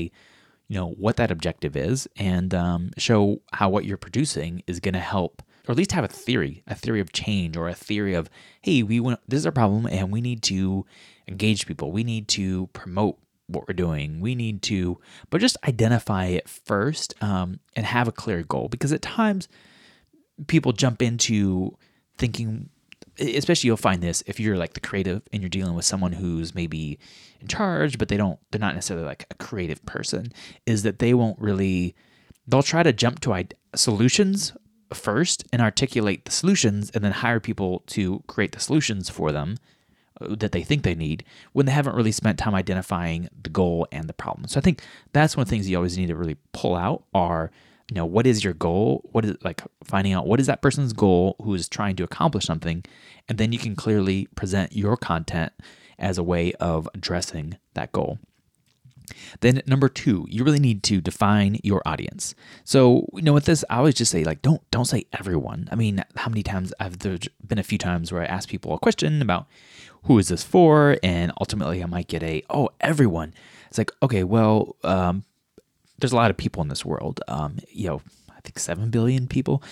you 0.68 0.78
know, 0.78 0.90
what 0.90 1.16
that 1.16 1.30
objective 1.30 1.76
is 1.76 2.08
and 2.16 2.54
um, 2.54 2.90
show 2.98 3.40
how 3.52 3.68
what 3.68 3.84
you're 3.84 3.96
producing 3.96 4.62
is 4.66 4.80
going 4.80 4.94
to 4.94 5.00
help, 5.00 5.42
or 5.66 5.72
at 5.72 5.78
least 5.78 5.92
have 5.92 6.04
a 6.04 6.08
theory, 6.08 6.62
a 6.66 6.74
theory 6.74 7.00
of 7.00 7.12
change, 7.12 7.56
or 7.56 7.68
a 7.68 7.74
theory 7.74 8.14
of, 8.14 8.28
hey, 8.62 8.82
we 8.82 9.00
want 9.00 9.20
this 9.26 9.38
is 9.38 9.46
our 9.46 9.52
problem 9.52 9.86
and 9.86 10.12
we 10.12 10.20
need 10.20 10.42
to 10.42 10.84
engage 11.28 11.66
people. 11.66 11.92
We 11.92 12.04
need 12.04 12.28
to 12.28 12.66
promote 12.68 13.18
what 13.46 13.68
we're 13.68 13.74
doing. 13.74 14.20
We 14.20 14.34
need 14.34 14.62
to, 14.62 14.98
but 15.30 15.40
just 15.40 15.56
identify 15.66 16.26
it 16.26 16.48
first 16.48 17.14
um, 17.22 17.60
and 17.76 17.84
have 17.84 18.08
a 18.08 18.12
clear 18.12 18.42
goal 18.42 18.68
because 18.68 18.92
at 18.92 19.02
times 19.02 19.48
people 20.46 20.72
jump 20.72 21.02
into 21.02 21.76
thinking 22.16 22.70
especially 23.18 23.68
you'll 23.68 23.76
find 23.76 24.02
this 24.02 24.22
if 24.26 24.40
you're 24.40 24.56
like 24.56 24.74
the 24.74 24.80
creative 24.80 25.22
and 25.32 25.42
you're 25.42 25.48
dealing 25.48 25.74
with 25.74 25.84
someone 25.84 26.12
who's 26.12 26.54
maybe 26.54 26.98
in 27.40 27.48
charge 27.48 27.98
but 27.98 28.08
they 28.08 28.16
don't 28.16 28.38
they're 28.50 28.60
not 28.60 28.74
necessarily 28.74 29.06
like 29.06 29.26
a 29.30 29.34
creative 29.34 29.84
person 29.86 30.32
is 30.66 30.82
that 30.82 30.98
they 30.98 31.14
won't 31.14 31.38
really 31.40 31.94
they'll 32.46 32.62
try 32.62 32.82
to 32.82 32.92
jump 32.92 33.20
to 33.20 33.46
solutions 33.74 34.52
first 34.92 35.44
and 35.52 35.60
articulate 35.60 36.24
the 36.24 36.30
solutions 36.30 36.90
and 36.94 37.04
then 37.04 37.12
hire 37.12 37.40
people 37.40 37.82
to 37.86 38.22
create 38.26 38.52
the 38.52 38.60
solutions 38.60 39.08
for 39.08 39.32
them 39.32 39.56
uh, 40.20 40.34
that 40.36 40.52
they 40.52 40.62
think 40.62 40.82
they 40.82 40.94
need 40.94 41.24
when 41.52 41.66
they 41.66 41.72
haven't 41.72 41.96
really 41.96 42.12
spent 42.12 42.38
time 42.38 42.54
identifying 42.54 43.28
the 43.42 43.50
goal 43.50 43.86
and 43.90 44.08
the 44.08 44.12
problem. 44.12 44.46
So 44.46 44.58
I 44.58 44.60
think 44.60 44.82
that's 45.12 45.36
one 45.36 45.42
of 45.42 45.48
the 45.48 45.50
things 45.50 45.68
you 45.68 45.76
always 45.76 45.98
need 45.98 46.08
to 46.08 46.16
really 46.16 46.36
pull 46.52 46.76
out 46.76 47.04
are 47.12 47.50
you 47.90 47.94
know 47.94 48.06
what 48.06 48.26
is 48.26 48.42
your 48.42 48.54
goal? 48.54 49.08
What 49.12 49.24
is 49.24 49.36
like 49.42 49.62
finding 49.82 50.12
out 50.12 50.26
what 50.26 50.40
is 50.40 50.46
that 50.46 50.62
person's 50.62 50.92
goal 50.92 51.36
who 51.42 51.54
is 51.54 51.68
trying 51.68 51.96
to 51.96 52.04
accomplish 52.04 52.44
something 52.44 52.84
and 53.28 53.38
then 53.38 53.52
you 53.52 53.58
can 53.58 53.76
clearly 53.76 54.26
present 54.34 54.74
your 54.74 54.96
content 54.96 55.52
as 55.98 56.18
a 56.18 56.22
way 56.22 56.52
of 56.54 56.88
addressing 56.94 57.58
that 57.74 57.92
goal. 57.92 58.18
Then 59.40 59.60
number 59.66 59.88
two 59.90 60.26
you 60.30 60.44
really 60.44 60.58
need 60.58 60.82
to 60.84 61.02
define 61.02 61.58
your 61.62 61.82
audience. 61.84 62.34
So 62.64 63.06
you 63.12 63.22
know 63.22 63.34
with 63.34 63.44
this 63.44 63.64
i 63.68 63.76
always 63.76 63.94
just 63.94 64.10
say 64.10 64.24
like 64.24 64.40
don't 64.40 64.62
don't 64.70 64.86
say 64.86 65.04
everyone. 65.12 65.68
I 65.70 65.74
mean 65.74 66.02
how 66.16 66.30
many 66.30 66.42
times 66.42 66.72
i've 66.80 67.00
there's 67.00 67.28
been 67.46 67.58
a 67.58 67.62
few 67.62 67.78
times 67.78 68.10
where 68.10 68.22
i 68.22 68.26
ask 68.26 68.48
people 68.48 68.72
a 68.72 68.78
question 68.78 69.20
about 69.20 69.46
who 70.04 70.18
is 70.18 70.28
this 70.28 70.42
for? 70.42 70.96
And 71.02 71.32
ultimately 71.38 71.82
i 71.82 71.86
might 71.86 72.08
get 72.08 72.22
a 72.22 72.42
oh 72.48 72.70
everyone. 72.80 73.34
It's 73.68 73.76
like 73.76 73.90
okay 74.02 74.24
well 74.24 74.76
um, 74.84 75.24
there's 75.98 76.12
a 76.12 76.16
lot 76.16 76.30
of 76.30 76.36
people 76.36 76.62
in 76.62 76.68
this 76.68 76.84
world. 76.84 77.20
Um, 77.28 77.58
you 77.68 77.88
know, 77.88 78.02
I 78.30 78.40
think 78.40 78.58
seven 78.58 78.90
billion 78.90 79.26
people. 79.26 79.62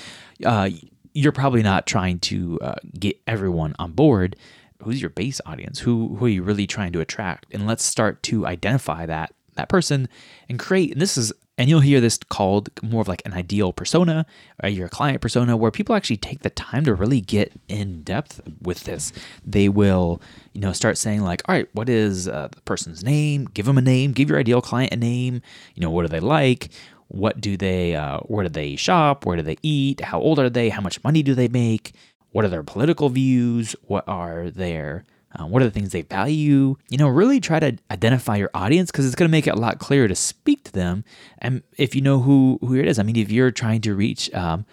Uh, 0.44 0.70
you're 1.14 1.32
probably 1.32 1.62
not 1.62 1.86
trying 1.86 2.18
to 2.20 2.58
uh, 2.62 2.74
get 2.98 3.20
everyone 3.26 3.74
on 3.78 3.92
board. 3.92 4.36
Who's 4.82 5.00
your 5.00 5.10
base 5.10 5.40
audience? 5.46 5.80
Who 5.80 6.16
who 6.16 6.26
are 6.26 6.30
you 6.30 6.42
really 6.42 6.66
trying 6.66 6.92
to 6.92 7.00
attract? 7.00 7.46
And 7.52 7.66
let's 7.66 7.84
start 7.84 8.22
to 8.24 8.46
identify 8.46 9.06
that 9.06 9.34
that 9.54 9.68
person 9.68 10.08
and 10.48 10.58
create. 10.58 10.92
And 10.92 11.00
this 11.00 11.16
is 11.16 11.32
and 11.58 11.68
you'll 11.68 11.80
hear 11.80 12.00
this 12.00 12.18
called 12.28 12.70
more 12.82 13.02
of 13.02 13.08
like 13.08 13.22
an 13.24 13.34
ideal 13.34 13.72
persona 13.72 14.26
or 14.62 14.68
your 14.68 14.88
client 14.88 15.20
persona 15.20 15.56
where 15.56 15.70
people 15.70 15.94
actually 15.94 16.16
take 16.16 16.40
the 16.40 16.50
time 16.50 16.84
to 16.84 16.94
really 16.94 17.20
get 17.20 17.52
in 17.68 18.02
depth 18.02 18.40
with 18.60 18.84
this 18.84 19.12
they 19.44 19.68
will 19.68 20.20
you 20.52 20.60
know 20.60 20.72
start 20.72 20.98
saying 20.98 21.22
like 21.22 21.42
all 21.48 21.54
right 21.54 21.68
what 21.72 21.88
is 21.88 22.28
uh, 22.28 22.48
the 22.50 22.60
person's 22.62 23.02
name? 23.02 23.48
Give 23.54 23.66
them 23.66 23.78
a 23.78 23.82
name. 23.82 24.12
Give 24.12 24.28
your 24.28 24.38
ideal 24.38 24.62
client 24.62 24.92
a 24.92 24.96
name. 24.96 25.42
You 25.74 25.82
know 25.82 25.90
what 25.90 26.02
do 26.02 26.08
they 26.08 26.20
like? 26.20 26.70
What 27.08 27.40
do 27.40 27.56
they 27.56 27.94
uh, 27.94 28.20
where 28.20 28.44
do 28.44 28.48
they 28.48 28.76
shop? 28.76 29.26
Where 29.26 29.36
do 29.36 29.42
they 29.42 29.58
eat? 29.62 30.00
How 30.00 30.20
old 30.20 30.38
are 30.38 30.50
they? 30.50 30.70
How 30.70 30.80
much 30.80 31.02
money 31.04 31.22
do 31.22 31.34
they 31.34 31.48
make? 31.48 31.92
What 32.30 32.44
are 32.44 32.48
their 32.48 32.62
political 32.62 33.10
views? 33.10 33.76
What 33.82 34.04
are 34.08 34.50
their 34.50 35.04
um, 35.34 35.50
what 35.50 35.62
are 35.62 35.66
the 35.66 35.70
things 35.70 35.90
they 35.90 36.02
value? 36.02 36.76
You 36.88 36.98
know, 36.98 37.08
really 37.08 37.40
try 37.40 37.60
to 37.60 37.76
identify 37.90 38.36
your 38.36 38.50
audience 38.54 38.90
because 38.90 39.06
it's 39.06 39.14
going 39.14 39.28
to 39.28 39.32
make 39.32 39.46
it 39.46 39.54
a 39.54 39.58
lot 39.58 39.78
clearer 39.78 40.08
to 40.08 40.14
speak 40.14 40.64
to 40.64 40.72
them. 40.72 41.04
And 41.38 41.62
if 41.78 41.94
you 41.94 42.00
know 42.00 42.20
who 42.20 42.58
who 42.60 42.74
it 42.76 42.86
is, 42.86 42.98
I 42.98 43.02
mean, 43.02 43.16
if 43.16 43.30
you're 43.30 43.50
trying 43.50 43.80
to 43.82 43.94
reach, 43.94 44.32
um, 44.34 44.66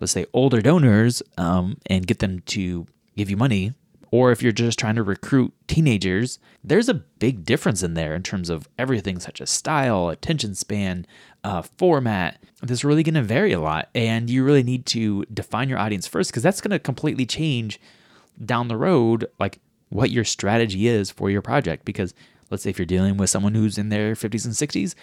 let's 0.00 0.12
say, 0.12 0.26
older 0.32 0.60
donors 0.60 1.22
um, 1.38 1.78
and 1.86 2.06
get 2.06 2.18
them 2.18 2.40
to 2.40 2.86
give 3.16 3.30
you 3.30 3.36
money, 3.36 3.74
or 4.12 4.30
if 4.30 4.42
you're 4.42 4.52
just 4.52 4.78
trying 4.78 4.94
to 4.94 5.02
recruit 5.02 5.54
teenagers, 5.66 6.38
there's 6.62 6.90
a 6.90 6.94
big 6.94 7.46
difference 7.46 7.82
in 7.82 7.94
there 7.94 8.14
in 8.14 8.22
terms 8.22 8.50
of 8.50 8.68
everything 8.78 9.18
such 9.18 9.40
as 9.40 9.48
style, 9.48 10.10
attention 10.10 10.54
span, 10.54 11.06
uh, 11.42 11.62
format. 11.62 12.38
That's 12.62 12.84
really 12.84 13.02
going 13.02 13.14
to 13.14 13.22
vary 13.22 13.52
a 13.52 13.58
lot. 13.58 13.88
And 13.94 14.28
you 14.28 14.44
really 14.44 14.62
need 14.62 14.84
to 14.86 15.24
define 15.32 15.70
your 15.70 15.78
audience 15.78 16.06
first 16.06 16.30
because 16.30 16.42
that's 16.42 16.60
going 16.60 16.72
to 16.72 16.78
completely 16.78 17.24
change 17.24 17.80
down 18.44 18.68
the 18.68 18.76
road, 18.76 19.26
like 19.40 19.60
what 19.88 20.10
your 20.10 20.24
strategy 20.24 20.86
is 20.86 21.10
for 21.10 21.30
your 21.30 21.42
project. 21.42 21.86
Because 21.86 22.12
let's 22.50 22.62
say 22.62 22.70
if 22.70 22.78
you're 22.78 22.84
dealing 22.84 23.16
with 23.16 23.30
someone 23.30 23.54
who's 23.54 23.78
in 23.78 23.88
their 23.88 24.12
50s 24.12 24.44
and 24.44 24.52
60s, 24.52 24.94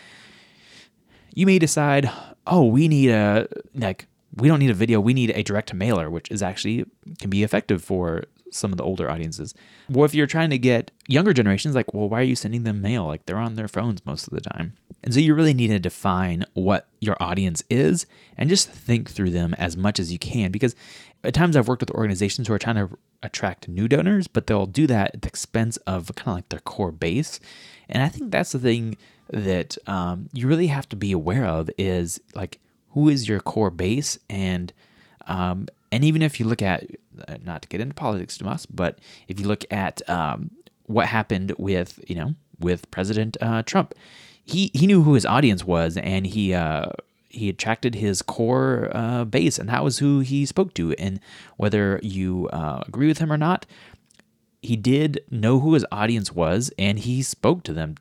you 1.33 1.47
may 1.47 1.57
decide, 1.57 2.11
oh, 2.45 2.65
we 2.65 2.87
need 2.87 3.09
a, 3.09 3.47
like, 3.73 4.05
we 4.35 4.47
don't 4.47 4.59
need 4.59 4.69
a 4.69 4.75
video, 4.75 4.99
we 4.99 5.15
need 5.15 5.31
a 5.31 5.41
direct 5.41 5.73
mailer, 5.73 6.11
which 6.11 6.29
is 6.29 6.43
actually 6.43 6.85
can 7.17 7.31
be 7.31 7.41
effective 7.41 7.83
for 7.83 8.25
some 8.51 8.71
of 8.71 8.77
the 8.77 8.83
older 8.83 9.09
audiences. 9.09 9.53
Well, 9.89 10.05
if 10.05 10.13
you're 10.13 10.27
trying 10.27 10.49
to 10.49 10.57
get 10.57 10.91
younger 11.07 11.33
generations, 11.33 11.75
like, 11.75 11.93
well, 11.93 12.09
why 12.09 12.19
are 12.21 12.23
you 12.23 12.35
sending 12.35 12.63
them 12.63 12.81
mail? 12.81 13.05
Like, 13.05 13.25
they're 13.25 13.37
on 13.37 13.55
their 13.55 13.67
phones 13.67 14.05
most 14.05 14.27
of 14.27 14.33
the 14.33 14.41
time. 14.41 14.73
And 15.03 15.13
so 15.13 15.19
you 15.19 15.33
really 15.33 15.53
need 15.53 15.69
to 15.69 15.79
define 15.79 16.45
what 16.53 16.87
your 16.99 17.15
audience 17.21 17.63
is 17.69 18.05
and 18.37 18.49
just 18.49 18.69
think 18.69 19.09
through 19.09 19.29
them 19.29 19.53
as 19.55 19.77
much 19.77 19.99
as 19.99 20.11
you 20.11 20.19
can. 20.19 20.51
Because 20.51 20.75
at 21.23 21.33
times 21.33 21.55
I've 21.55 21.67
worked 21.67 21.81
with 21.81 21.91
organizations 21.91 22.47
who 22.47 22.53
are 22.53 22.59
trying 22.59 22.75
to 22.75 22.97
attract 23.23 23.67
new 23.67 23.87
donors, 23.87 24.27
but 24.27 24.47
they'll 24.47 24.65
do 24.65 24.87
that 24.87 25.15
at 25.15 25.21
the 25.21 25.27
expense 25.27 25.77
of 25.87 26.13
kind 26.15 26.29
of 26.29 26.35
like 26.35 26.49
their 26.49 26.59
core 26.59 26.91
base. 26.91 27.39
And 27.87 28.03
I 28.03 28.09
think 28.09 28.31
that's 28.31 28.51
the 28.51 28.59
thing 28.59 28.97
that 29.31 29.77
um, 29.87 30.29
you 30.33 30.47
really 30.47 30.67
have 30.67 30.89
to 30.89 30.95
be 30.95 31.11
aware 31.11 31.45
of 31.45 31.69
is 31.77 32.19
like, 32.35 32.59
who 32.91 33.07
is 33.07 33.29
your 33.29 33.39
core 33.39 33.69
base 33.69 34.17
and 34.29 34.73
um, 35.27 35.67
and 35.91 36.03
even 36.03 36.21
if 36.21 36.39
you 36.39 36.45
look 36.45 36.61
at, 36.61 36.85
uh, 37.27 37.37
not 37.43 37.61
to 37.63 37.67
get 37.67 37.81
into 37.81 37.95
politics 37.95 38.37
too 38.37 38.45
much, 38.45 38.65
but 38.69 38.99
if 39.27 39.39
you 39.39 39.47
look 39.47 39.65
at 39.71 40.07
um, 40.09 40.51
what 40.85 41.07
happened 41.07 41.53
with, 41.57 41.99
you 42.07 42.15
know, 42.15 42.35
with 42.59 42.89
President 42.91 43.37
uh, 43.41 43.63
Trump, 43.63 43.93
he 44.43 44.71
he 44.73 44.87
knew 44.87 45.03
who 45.03 45.13
his 45.13 45.25
audience 45.25 45.63
was, 45.63 45.97
and 45.97 46.25
he 46.27 46.53
uh, 46.53 46.89
he 47.29 47.49
attracted 47.49 47.95
his 47.95 48.21
core 48.21 48.89
uh, 48.93 49.23
base, 49.23 49.59
and 49.59 49.69
that 49.69 49.83
was 49.83 49.99
who 49.99 50.19
he 50.19 50.45
spoke 50.45 50.73
to. 50.73 50.93
And 50.93 51.19
whether 51.57 51.99
you 52.01 52.49
uh, 52.51 52.83
agree 52.87 53.07
with 53.07 53.19
him 53.19 53.31
or 53.31 53.37
not, 53.37 53.65
he 54.61 54.75
did 54.75 55.23
know 55.29 55.59
who 55.59 55.73
his 55.73 55.85
audience 55.91 56.31
was, 56.31 56.71
and 56.77 56.99
he 56.99 57.21
spoke 57.21 57.63
to 57.63 57.73
them 57.73 57.95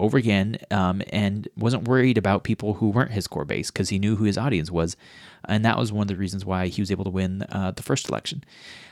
over 0.00 0.16
again 0.16 0.58
um, 0.70 1.02
and 1.12 1.48
wasn't 1.56 1.88
worried 1.88 2.18
about 2.18 2.44
people 2.44 2.74
who 2.74 2.90
weren't 2.90 3.10
his 3.10 3.26
core 3.26 3.44
base 3.44 3.70
because 3.70 3.88
he 3.88 3.98
knew 3.98 4.16
who 4.16 4.24
his 4.24 4.38
audience 4.38 4.70
was. 4.70 4.96
And 5.46 5.64
that 5.64 5.78
was 5.78 5.92
one 5.92 6.02
of 6.02 6.08
the 6.08 6.16
reasons 6.16 6.44
why 6.44 6.68
he 6.68 6.82
was 6.82 6.90
able 6.90 7.04
to 7.04 7.10
win 7.10 7.42
uh, 7.50 7.72
the 7.72 7.82
first 7.82 8.08
election. 8.08 8.44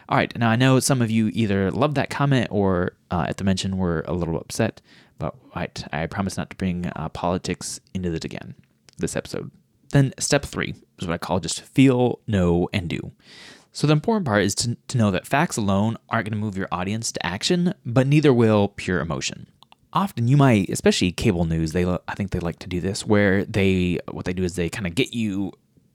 All 0.08 0.16
right, 0.16 0.36
now 0.36 0.50
I 0.50 0.56
know 0.56 0.80
some 0.80 1.02
of 1.02 1.10
you 1.10 1.30
either 1.32 1.70
loved 1.70 1.96
that 1.96 2.10
comment 2.10 2.48
or 2.50 2.92
uh, 3.10 3.26
at 3.28 3.36
the 3.36 3.44
mention 3.44 3.76
were 3.76 4.04
a 4.06 4.12
little 4.12 4.36
upset, 4.36 4.80
but 5.18 5.34
right, 5.54 5.84
I 5.92 6.06
promise 6.06 6.36
not 6.36 6.50
to 6.50 6.56
bring 6.56 6.86
uh, 6.94 7.08
politics 7.10 7.80
into 7.94 8.12
it 8.12 8.25
again 8.25 8.54
this 8.98 9.16
episode. 9.16 9.50
Then 9.90 10.12
step 10.18 10.44
three 10.44 10.75
is 10.98 11.06
what 11.06 11.14
I 11.14 11.18
call 11.18 11.40
just 11.40 11.60
feel, 11.60 12.20
know, 12.26 12.68
and 12.72 12.88
do. 12.88 13.12
So 13.72 13.86
the 13.86 13.92
important 13.92 14.26
part 14.26 14.42
is 14.42 14.54
to, 14.56 14.76
to 14.88 14.98
know 14.98 15.10
that 15.10 15.26
facts 15.26 15.56
alone 15.56 15.98
aren't 16.08 16.26
going 16.26 16.38
to 16.38 16.44
move 16.44 16.56
your 16.56 16.68
audience 16.72 17.12
to 17.12 17.26
action, 17.26 17.75
but 17.84 18.06
neither 18.06 18.32
will 18.32 18.68
pure 18.68 19.00
emotion 19.00 19.48
often 19.97 20.29
you 20.29 20.37
might, 20.37 20.69
especially 20.69 21.11
cable 21.11 21.47
news, 21.47 21.73
they 21.73 21.87
I 21.87 22.15
think 22.15 22.31
they 22.31 22.38
like 22.38 22.59
to 22.61 22.69
do 22.69 22.81
this 22.81 23.07
where 23.07 23.45
they 23.47 23.99
what 24.11 24.26
they 24.26 24.35
do 24.35 24.45
is 24.45 24.55
they 24.55 24.69
kind 24.69 24.87
of 24.87 24.95
get 24.95 25.15
you 25.15 25.53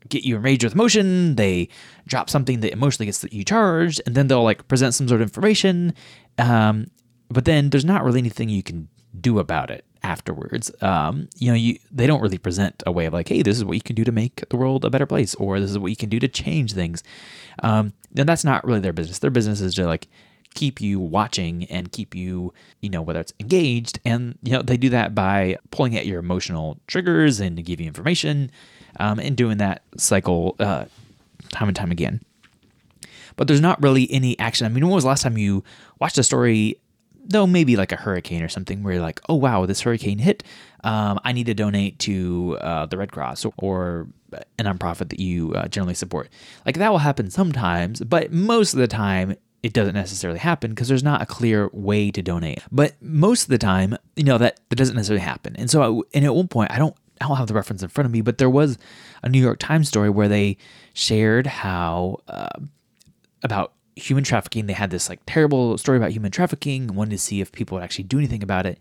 get 0.08 0.24
you 0.24 0.34
enraged 0.36 0.64
with 0.64 0.74
emotion. 0.74 1.36
They 1.36 1.68
drop 2.08 2.28
something 2.28 2.60
that 2.60 2.72
emotionally 2.72 3.06
gets 3.06 3.24
you 3.30 3.44
charged, 3.44 4.02
and 4.04 4.16
then 4.16 4.26
they'll 4.26 4.42
like 4.42 4.66
present 4.66 4.94
some 4.94 5.06
sort 5.06 5.20
of 5.20 5.28
information. 5.28 5.94
Um, 6.36 6.88
but 7.30 7.44
then 7.44 7.70
there's 7.70 7.84
not 7.84 8.02
really 8.04 8.18
anything 8.18 8.48
you 8.48 8.64
can 8.64 8.88
do 9.18 9.38
about 9.38 9.70
it 9.70 9.84
afterwards. 10.02 10.72
Um, 10.82 11.28
you 11.38 11.52
know, 11.52 11.56
you 11.56 11.78
they 11.92 12.08
don't 12.08 12.20
really 12.20 12.38
present 12.38 12.82
a 12.84 12.90
way 12.90 13.06
of 13.06 13.12
like, 13.12 13.28
hey, 13.28 13.42
this 13.42 13.56
is 13.56 13.64
what 13.64 13.74
you 13.74 13.82
can 13.82 13.94
do 13.94 14.02
to 14.02 14.12
make 14.12 14.42
the 14.48 14.56
world 14.56 14.84
a 14.84 14.90
better 14.90 15.06
place, 15.06 15.36
or 15.36 15.60
this 15.60 15.70
is 15.70 15.78
what 15.78 15.90
you 15.90 15.96
can 15.96 16.08
do 16.08 16.18
to 16.18 16.28
change 16.28 16.72
things. 16.72 17.04
Um, 17.62 17.92
and 18.16 18.28
that's 18.28 18.44
not 18.44 18.64
really 18.64 18.80
their 18.80 18.92
business. 18.92 19.20
Their 19.20 19.30
business 19.30 19.60
is 19.60 19.74
to 19.76 19.86
like 19.86 20.08
keep 20.54 20.80
you 20.80 21.00
watching 21.00 21.64
and 21.64 21.90
keep 21.92 22.14
you, 22.14 22.52
you 22.80 22.90
know, 22.90 23.02
whether 23.02 23.20
it's 23.20 23.32
engaged. 23.40 24.00
And, 24.04 24.38
you 24.42 24.52
know, 24.52 24.62
they 24.62 24.76
do 24.76 24.88
that 24.90 25.14
by 25.14 25.56
pulling 25.70 25.96
at 25.96 26.06
your 26.06 26.18
emotional 26.18 26.78
triggers 26.86 27.40
and 27.40 27.56
to 27.56 27.62
give 27.62 27.80
you 27.80 27.86
information 27.86 28.50
um, 29.00 29.18
and 29.18 29.36
doing 29.36 29.58
that 29.58 29.82
cycle 29.96 30.56
uh, 30.58 30.84
time 31.50 31.68
and 31.68 31.76
time 31.76 31.90
again. 31.90 32.20
But 33.36 33.48
there's 33.48 33.60
not 33.60 33.82
really 33.82 34.10
any 34.12 34.38
action. 34.38 34.66
I 34.66 34.68
mean, 34.68 34.84
when 34.84 34.94
was 34.94 35.04
the 35.04 35.08
last 35.08 35.22
time 35.22 35.38
you 35.38 35.64
watched 35.98 36.18
a 36.18 36.22
story, 36.22 36.76
though 37.24 37.46
maybe 37.46 37.76
like 37.76 37.92
a 37.92 37.96
hurricane 37.96 38.42
or 38.42 38.48
something, 38.48 38.82
where 38.82 38.94
you're 38.94 39.02
like, 39.02 39.20
oh, 39.28 39.34
wow, 39.36 39.64
this 39.64 39.80
hurricane 39.80 40.18
hit. 40.18 40.42
Um, 40.84 41.18
I 41.24 41.32
need 41.32 41.46
to 41.46 41.54
donate 41.54 41.98
to 42.00 42.58
uh, 42.60 42.86
the 42.86 42.98
Red 42.98 43.12
Cross 43.12 43.46
or 43.56 44.08
a 44.32 44.62
nonprofit 44.62 45.08
that 45.10 45.20
you 45.20 45.54
uh, 45.54 45.68
generally 45.68 45.94
support. 45.94 46.28
Like 46.66 46.76
that 46.78 46.90
will 46.90 46.98
happen 46.98 47.30
sometimes, 47.30 48.00
but 48.00 48.32
most 48.32 48.74
of 48.74 48.80
the 48.80 48.88
time 48.88 49.36
it 49.62 49.72
doesn't 49.72 49.94
necessarily 49.94 50.40
happen 50.40 50.70
because 50.70 50.88
there's 50.88 51.04
not 51.04 51.22
a 51.22 51.26
clear 51.26 51.70
way 51.72 52.10
to 52.10 52.20
donate. 52.20 52.62
But 52.72 52.94
most 53.00 53.44
of 53.44 53.48
the 53.48 53.58
time, 53.58 53.96
you 54.16 54.24
know, 54.24 54.38
that, 54.38 54.60
that 54.68 54.76
doesn't 54.76 54.96
necessarily 54.96 55.24
happen. 55.24 55.54
And 55.56 55.70
so, 55.70 56.04
and 56.12 56.24
at 56.24 56.34
one 56.34 56.48
point, 56.48 56.72
I 56.72 56.78
don't, 56.78 56.96
I 57.20 57.28
don't 57.28 57.36
have 57.36 57.46
the 57.46 57.54
reference 57.54 57.82
in 57.82 57.88
front 57.88 58.06
of 58.06 58.12
me, 58.12 58.20
but 58.20 58.38
there 58.38 58.50
was 58.50 58.76
a 59.22 59.28
New 59.28 59.40
York 59.40 59.60
Times 59.60 59.86
story 59.86 60.10
where 60.10 60.28
they 60.28 60.56
shared 60.94 61.46
how, 61.46 62.18
uh, 62.26 62.48
about 63.44 63.72
human 63.94 64.24
trafficking. 64.24 64.66
They 64.66 64.72
had 64.72 64.90
this 64.90 65.08
like 65.08 65.20
terrible 65.26 65.78
story 65.78 65.98
about 65.98 66.10
human 66.10 66.32
trafficking, 66.32 66.94
wanted 66.94 67.10
to 67.10 67.18
see 67.18 67.40
if 67.40 67.52
people 67.52 67.76
would 67.76 67.84
actually 67.84 68.04
do 68.04 68.18
anything 68.18 68.42
about 68.42 68.66
it. 68.66 68.80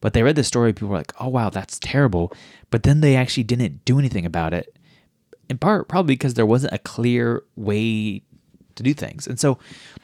But 0.00 0.14
they 0.14 0.22
read 0.22 0.36
the 0.36 0.44
story, 0.44 0.72
people 0.72 0.88
were 0.88 0.98
like, 0.98 1.12
oh, 1.20 1.28
wow, 1.28 1.50
that's 1.50 1.78
terrible. 1.78 2.32
But 2.70 2.82
then 2.82 3.00
they 3.00 3.16
actually 3.16 3.44
didn't 3.44 3.84
do 3.84 3.98
anything 3.98 4.26
about 4.26 4.52
it. 4.54 4.76
In 5.48 5.58
part, 5.58 5.88
probably 5.88 6.14
because 6.14 6.34
there 6.34 6.46
wasn't 6.46 6.74
a 6.74 6.78
clear 6.78 7.42
way 7.56 8.22
to 8.76 8.82
do 8.82 8.94
things. 8.94 9.26
And 9.26 9.38
so 9.38 9.58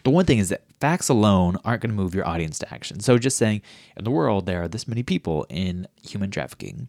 the 0.05 0.11
one 0.11 0.25
thing 0.25 0.39
is 0.39 0.49
that 0.49 0.63
facts 0.81 1.09
alone 1.09 1.57
aren't 1.65 1.83
going 1.83 1.91
to 1.91 1.97
move 1.97 2.15
your 2.15 2.27
audience 2.27 2.59
to 2.61 2.73
action. 2.73 3.01
So 3.01 3.19
just 3.19 3.37
saying 3.37 3.63
in 3.97 4.05
the 4.05 4.11
world 4.11 4.47
there 4.47 4.63
are 4.63 4.69
this 4.69 4.89
many 4.89 5.03
people 5.03 5.47
in 5.49 5.87
human 6.03 6.31
trafficking, 6.31 6.89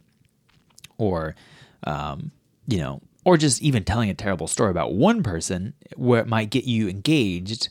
or 0.98 1.36
um, 1.84 2.32
you 2.68 2.78
know, 2.78 3.02
or 3.26 3.38
just 3.38 3.62
even 3.62 3.84
telling 3.84 4.10
a 4.10 4.14
terrible 4.14 4.48
story 4.48 4.72
about 4.72 4.94
one 4.94 5.24
person 5.24 5.74
where 5.96 6.22
it 6.22 6.28
might 6.28 6.50
get 6.50 6.66
you 6.66 6.88
engaged. 6.88 7.70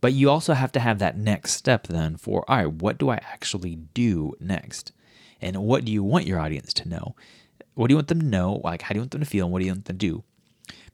But 0.00 0.12
you 0.12 0.30
also 0.30 0.54
have 0.54 0.70
to 0.72 0.80
have 0.80 1.00
that 1.00 1.18
next 1.18 1.54
step 1.54 1.88
then 1.88 2.16
for 2.16 2.44
all 2.48 2.56
right, 2.56 2.72
what 2.72 2.98
do 2.98 3.10
I 3.10 3.16
actually 3.16 3.76
do 3.94 4.34
next? 4.38 4.92
And 5.40 5.56
what 5.56 5.84
do 5.84 5.92
you 5.92 6.04
want 6.04 6.26
your 6.26 6.38
audience 6.38 6.72
to 6.74 6.88
know? 6.88 7.16
What 7.74 7.88
do 7.88 7.92
you 7.92 7.96
want 7.96 8.08
them 8.08 8.20
to 8.20 8.26
know? 8.26 8.60
Like, 8.62 8.82
how 8.82 8.90
do 8.92 8.98
you 8.98 9.02
want 9.02 9.12
them 9.12 9.20
to 9.20 9.26
feel? 9.26 9.46
And 9.46 9.52
what 9.52 9.60
do 9.60 9.66
you 9.66 9.72
want 9.72 9.84
them 9.84 9.96
to 9.96 10.06
do? 10.06 10.24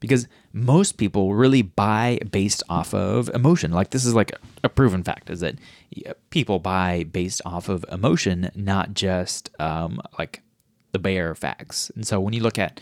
Because 0.05 0.29
most 0.53 0.93
people 0.93 1.35
really 1.35 1.63
buy 1.63 2.19
based 2.31 2.63
off 2.69 2.95
of 2.95 3.29
emotion. 3.31 3.73
Like 3.73 3.91
this 3.91 4.05
is 4.05 4.15
like 4.15 4.33
a 4.63 4.69
proven 4.69 5.03
fact 5.03 5.31
is 5.31 5.41
that 5.41 5.57
people 6.31 6.59
buy 6.59 7.05
based 7.05 7.41
off 7.45 7.69
of 7.69 7.85
emotion, 7.91 8.51
not 8.55 8.95
just 8.95 9.51
um, 9.61 10.01
like 10.19 10.43
the 10.93 10.99
bare 10.99 11.35
facts. 11.35 11.91
And 11.95 12.07
so 12.07 12.21
when 12.21 12.35
you 12.35 12.43
look 12.43 12.59
at 12.59 12.81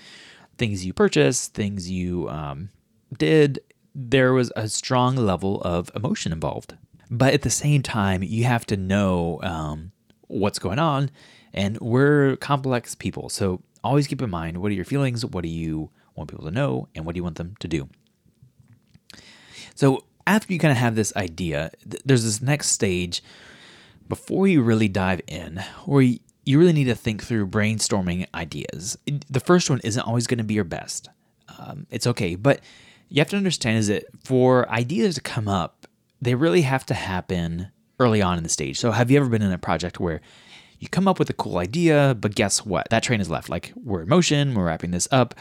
things 0.59 0.85
you 0.85 0.93
purchase, 0.93 1.49
things 1.49 1.91
you 1.91 2.29
um, 2.29 2.71
did, 3.17 3.61
there 3.95 4.33
was 4.33 4.53
a 4.57 4.69
strong 4.69 5.17
level 5.17 5.61
of 5.63 5.91
emotion 5.95 6.33
involved. 6.33 6.77
But 7.11 7.35
at 7.35 7.43
the 7.43 7.51
same 7.51 7.83
time, 7.83 8.23
you 8.23 8.45
have 8.45 8.67
to 8.67 8.77
know 8.77 9.39
um, 9.43 9.93
what's 10.29 10.59
going 10.59 10.79
on, 10.79 11.11
and 11.53 11.79
we're 11.81 12.37
complex 12.37 12.95
people. 12.95 13.29
So 13.29 13.61
always 13.85 14.07
keep 14.07 14.23
in 14.23 14.31
mind 14.31 14.59
what 14.59 14.71
are 14.71 14.75
your 14.75 14.85
feelings, 14.85 15.25
what 15.25 15.43
do 15.43 15.49
you 15.49 15.91
want 16.15 16.31
people 16.31 16.45
to 16.45 16.51
know, 16.51 16.89
and 16.95 17.05
what 17.05 17.15
do 17.15 17.19
you 17.19 17.25
want 17.25 17.37
them 17.37 17.57
to 17.61 17.69
do. 17.69 17.89
So 19.75 20.05
after 20.27 20.53
you 20.53 20.59
kind 20.59 20.73
of 20.73 20.79
have 20.79 20.95
this 20.95 21.15
idea, 21.17 21.71
th- 21.89 22.03
there's 22.05 22.25
this 22.25 22.43
next 22.43 22.69
stage 22.69 23.23
before 24.09 24.47
you 24.47 24.63
really 24.63 24.89
dive 24.89 25.21
in, 25.27 25.63
where 25.87 26.03
you, 26.03 26.19
you 26.45 26.59
really 26.59 26.73
need 26.73 26.85
to 26.85 26.95
think 26.95 27.23
through 27.23 27.47
brainstorming 27.47 28.27
ideas. 28.35 28.99
The 29.31 29.41
first 29.41 29.71
one 29.71 29.81
isn't 29.85 30.03
always 30.03 30.27
going 30.27 30.39
to 30.39 30.45
be 30.45 30.55
your 30.55 30.65
best. 30.65 31.09
Um, 31.59 31.87
it's 31.91 32.07
okay, 32.07 32.35
but 32.35 32.61
you 33.09 33.21
have 33.21 33.29
to 33.31 33.37
understand 33.37 33.79
is 33.79 33.89
that 33.89 34.05
for 34.25 34.69
ideas 34.71 35.15
to 35.17 35.21
come 35.21 35.49
up, 35.49 35.87
they 36.21 36.35
really 36.35 36.63
have 36.63 36.87
to 36.87 36.95
happen 36.95 37.69
early 37.99 38.23
on 38.23 38.39
in 38.39 38.43
the 38.43 38.49
stage. 38.49 38.79
So, 38.79 38.91
have 38.91 39.11
you 39.11 39.19
ever 39.19 39.29
been 39.29 39.43
in 39.43 39.53
a 39.53 39.59
project 39.59 40.01
where 40.01 40.21
you 40.79 40.89
come 40.89 41.07
up 41.07 41.19
with 41.19 41.31
a 41.31 41.35
cool 41.35 41.59
idea, 41.59 42.17
but 42.19 42.35
guess 42.35 42.65
what? 42.65 42.89
That 42.91 43.03
train 43.03 43.21
is 43.21 43.31
left. 43.31 43.49
Like, 43.49 43.73
we're 43.77 44.03
in 44.03 44.09
motion, 44.09 44.55
we're 44.55 44.67
wrapping 44.67 44.91
this 44.91 45.07
up, 45.13 45.35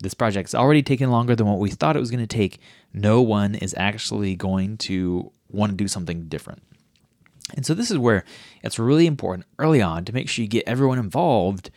this 0.00 0.14
project's 0.14 0.54
already 0.54 0.82
taken 0.82 1.10
longer 1.10 1.36
than 1.36 1.46
what 1.46 1.58
we 1.58 1.70
thought 1.70 1.96
it 1.96 2.00
was 2.00 2.10
going 2.10 2.26
to 2.26 2.26
take. 2.26 2.58
No 2.92 3.20
one 3.20 3.54
is 3.54 3.74
actually 3.76 4.34
going 4.34 4.78
to 4.78 5.30
want 5.50 5.70
to 5.70 5.76
do 5.76 5.88
something 5.88 6.24
different. 6.24 6.62
And 7.54 7.66
so 7.66 7.74
this 7.74 7.90
is 7.90 7.98
where 7.98 8.24
it's 8.62 8.78
really 8.78 9.06
important 9.06 9.46
early 9.58 9.82
on 9.82 10.04
to 10.04 10.12
make 10.12 10.28
sure 10.28 10.42
you 10.42 10.48
get 10.48 10.66
everyone 10.66 10.98
involved 10.98 11.70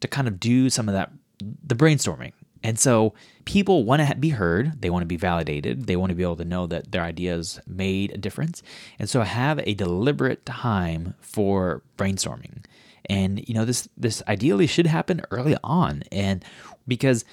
to 0.00 0.08
kind 0.08 0.28
of 0.28 0.40
do 0.40 0.70
some 0.70 0.88
of 0.88 0.94
that 0.94 1.10
the 1.38 1.74
brainstorming. 1.74 2.32
And 2.62 2.78
so 2.78 3.14
people 3.46 3.84
want 3.84 4.06
to 4.06 4.14
be 4.16 4.30
heard, 4.30 4.82
they 4.82 4.90
want 4.90 5.02
to 5.02 5.06
be 5.06 5.16
validated, 5.16 5.86
they 5.86 5.96
want 5.96 6.10
to 6.10 6.14
be 6.14 6.22
able 6.22 6.36
to 6.36 6.44
know 6.44 6.66
that 6.66 6.92
their 6.92 7.02
ideas 7.02 7.58
made 7.66 8.12
a 8.12 8.18
difference. 8.18 8.62
And 8.98 9.08
so 9.08 9.22
have 9.22 9.60
a 9.60 9.72
deliberate 9.72 10.44
time 10.44 11.14
for 11.20 11.82
brainstorming. 11.96 12.64
And 13.08 13.46
you 13.48 13.54
know 13.54 13.64
this 13.64 13.88
this 13.96 14.22
ideally 14.28 14.66
should 14.66 14.86
happen 14.86 15.22
early 15.30 15.56
on 15.64 16.02
and 16.12 16.44
because 16.86 17.24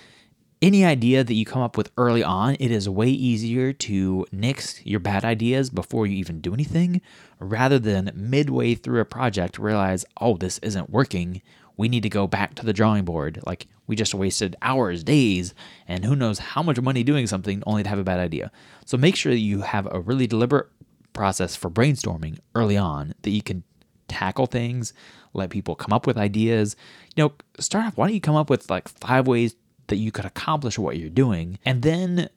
any 0.61 0.83
idea 0.83 1.23
that 1.23 1.33
you 1.33 1.45
come 1.45 1.61
up 1.61 1.77
with 1.77 1.91
early 1.97 2.23
on, 2.23 2.55
it 2.59 2.71
is 2.71 2.89
way 2.89 3.09
easier 3.09 3.73
to 3.73 4.25
nix 4.31 4.83
your 4.85 4.99
bad 4.99 5.23
ideas 5.23 5.69
before 5.69 6.07
you 6.07 6.17
even 6.17 6.41
do 6.41 6.53
anything 6.53 7.01
rather 7.39 7.77
than 7.77 8.11
midway 8.15 8.73
through 8.73 8.99
a 8.99 9.05
project 9.05 9.59
realize, 9.59 10.05
oh, 10.19 10.37
this 10.37 10.57
isn't 10.59 10.89
working. 10.89 11.41
We 11.75 11.89
need 11.89 12.03
to 12.03 12.09
go 12.09 12.25
back 12.25 12.55
to 12.55 12.65
the 12.65 12.73
drawing 12.73 13.05
board. 13.05 13.39
Like 13.45 13.67
we 13.85 13.95
just 13.95 14.15
wasted 14.15 14.55
hours, 14.61 15.03
days, 15.03 15.53
and 15.87 16.03
who 16.03 16.15
knows 16.15 16.39
how 16.39 16.63
much 16.63 16.81
money 16.81 17.03
doing 17.03 17.27
something 17.27 17.61
only 17.67 17.83
to 17.83 17.89
have 17.89 17.99
a 17.99 18.03
bad 18.03 18.19
idea. 18.19 18.51
So 18.85 18.97
make 18.97 19.15
sure 19.15 19.31
that 19.31 19.39
you 19.39 19.61
have 19.61 19.87
a 19.91 19.99
really 19.99 20.25
deliberate 20.25 20.67
process 21.13 21.55
for 21.55 21.69
brainstorming 21.69 22.39
early 22.55 22.77
on 22.77 23.13
that 23.21 23.29
you 23.29 23.43
can 23.43 23.63
tackle 24.07 24.47
things, 24.47 24.93
let 25.33 25.51
people 25.51 25.75
come 25.75 25.93
up 25.93 26.07
with 26.07 26.17
ideas. 26.17 26.75
You 27.15 27.25
know, 27.25 27.33
start 27.59 27.85
off, 27.85 27.97
why 27.97 28.07
don't 28.07 28.15
you 28.15 28.21
come 28.21 28.35
up 28.35 28.49
with 28.49 28.71
like 28.71 28.87
five 28.87 29.27
ways 29.27 29.55
that 29.87 29.97
you 29.97 30.11
could 30.11 30.25
accomplish 30.25 30.77
what 30.77 30.97
you're 30.97 31.09
doing 31.09 31.59
and 31.65 31.81
then 31.81 32.29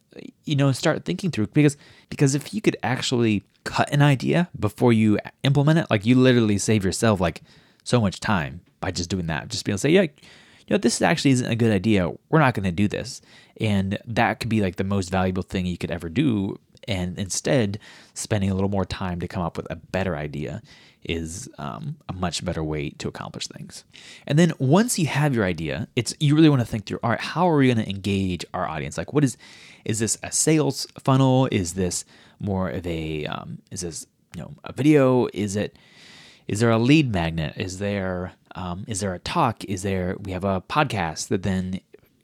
you 0.45 0.57
know 0.57 0.73
start 0.73 1.05
thinking 1.05 1.31
through 1.31 1.47
because 1.49 1.77
because 2.09 2.35
if 2.35 2.53
you 2.53 2.61
could 2.61 2.77
actually 2.83 3.43
cut 3.65 3.93
an 3.93 4.03
idea 4.03 4.49
before 4.59 4.93
you 4.93 5.19
implement 5.43 5.79
it 5.79 5.87
like 5.91 6.07
you 6.07 6.15
literally 6.15 6.59
save 6.59 6.85
yourself 6.85 7.21
like 7.21 7.43
so 7.85 8.01
much 8.01 8.21
time 8.21 8.61
by 8.81 8.91
just 8.91 9.11
doing 9.11 9.27
that. 9.27 9.49
Just 9.49 9.65
being 9.65 9.75
able 9.75 9.79
to 9.79 9.83
say 9.83 9.91
yeah 9.91 10.03
you 10.03 10.75
know 10.75 10.79
this 10.79 11.03
actually 11.03 11.33
isn't 11.33 11.51
a 11.51 11.57
good 11.57 11.73
idea. 11.73 12.11
We're 12.29 12.39
not 12.39 12.55
going 12.55 12.65
to 12.65 12.71
do 12.71 12.87
this. 12.87 13.21
And 13.61 13.99
that 14.07 14.39
could 14.39 14.49
be 14.49 14.61
like 14.61 14.77
the 14.77 14.85
most 14.85 15.11
valuable 15.11 15.43
thing 15.43 15.67
you 15.67 15.77
could 15.77 15.91
ever 15.91 16.09
do 16.09 16.61
and 16.89 17.19
instead 17.19 17.79
spending 18.15 18.51
a 18.51 18.55
little 18.55 18.71
more 18.71 18.85
time 18.85 19.21
to 19.21 19.29
come 19.29 19.43
up 19.43 19.57
with 19.57 19.67
a 19.71 19.77
better 19.77 20.17
idea 20.17 20.63
is 21.05 21.49
um, 21.59 21.97
a 22.09 22.13
much 22.13 22.45
better 22.45 22.63
way 22.63 22.91
to 22.91 23.09
accomplish 23.09 23.47
things. 23.47 23.85
And 24.27 24.39
then 24.39 24.53
once 24.59 24.99
you 24.99 25.07
have 25.07 25.35
your 25.35 25.45
idea, 25.45 25.89
it's 25.97 26.15
you 26.21 26.35
really 26.35 26.49
want 26.49 26.61
to 26.61 26.67
think 26.67 26.87
through. 26.87 26.99
All 27.03 27.11
right, 27.11 27.21
how 27.21 27.49
are 27.49 27.57
we 27.57 27.67
going 27.73 27.85
to 27.85 27.89
engage 27.89 28.45
our 28.53 28.69
audience? 28.69 28.99
Like, 28.99 29.13
what 29.13 29.25
is 29.25 29.37
is 29.85 29.99
this 29.99 30.19
a 30.23 30.31
sales 30.31 30.87
funnel? 30.99 31.49
Is 31.51 31.75
this 31.75 32.05
more 32.39 32.69
of 32.69 32.87
a 32.87 33.27
um, 33.27 33.59
is 33.71 33.81
this 33.81 34.07
you 34.35 34.43
know 34.43 34.55
a 34.65 34.73
video? 34.73 35.29
Is 35.33 35.57
it 35.57 35.77
is 36.49 36.61
there 36.61 36.71
a 36.71 36.79
lead 36.79 37.13
magnet? 37.13 37.55
Is 37.57 37.79
there 37.79 38.33
um, 38.55 38.85
is 38.87 39.01
there 39.01 39.15
a 39.15 39.19
talk? 39.21 39.65
Is 39.65 39.83
there 39.83 40.17
we 40.21 40.33
have 40.33 40.45
a 40.45 40.61
podcast 40.61 41.29
that 41.29 41.43
then 41.43 41.81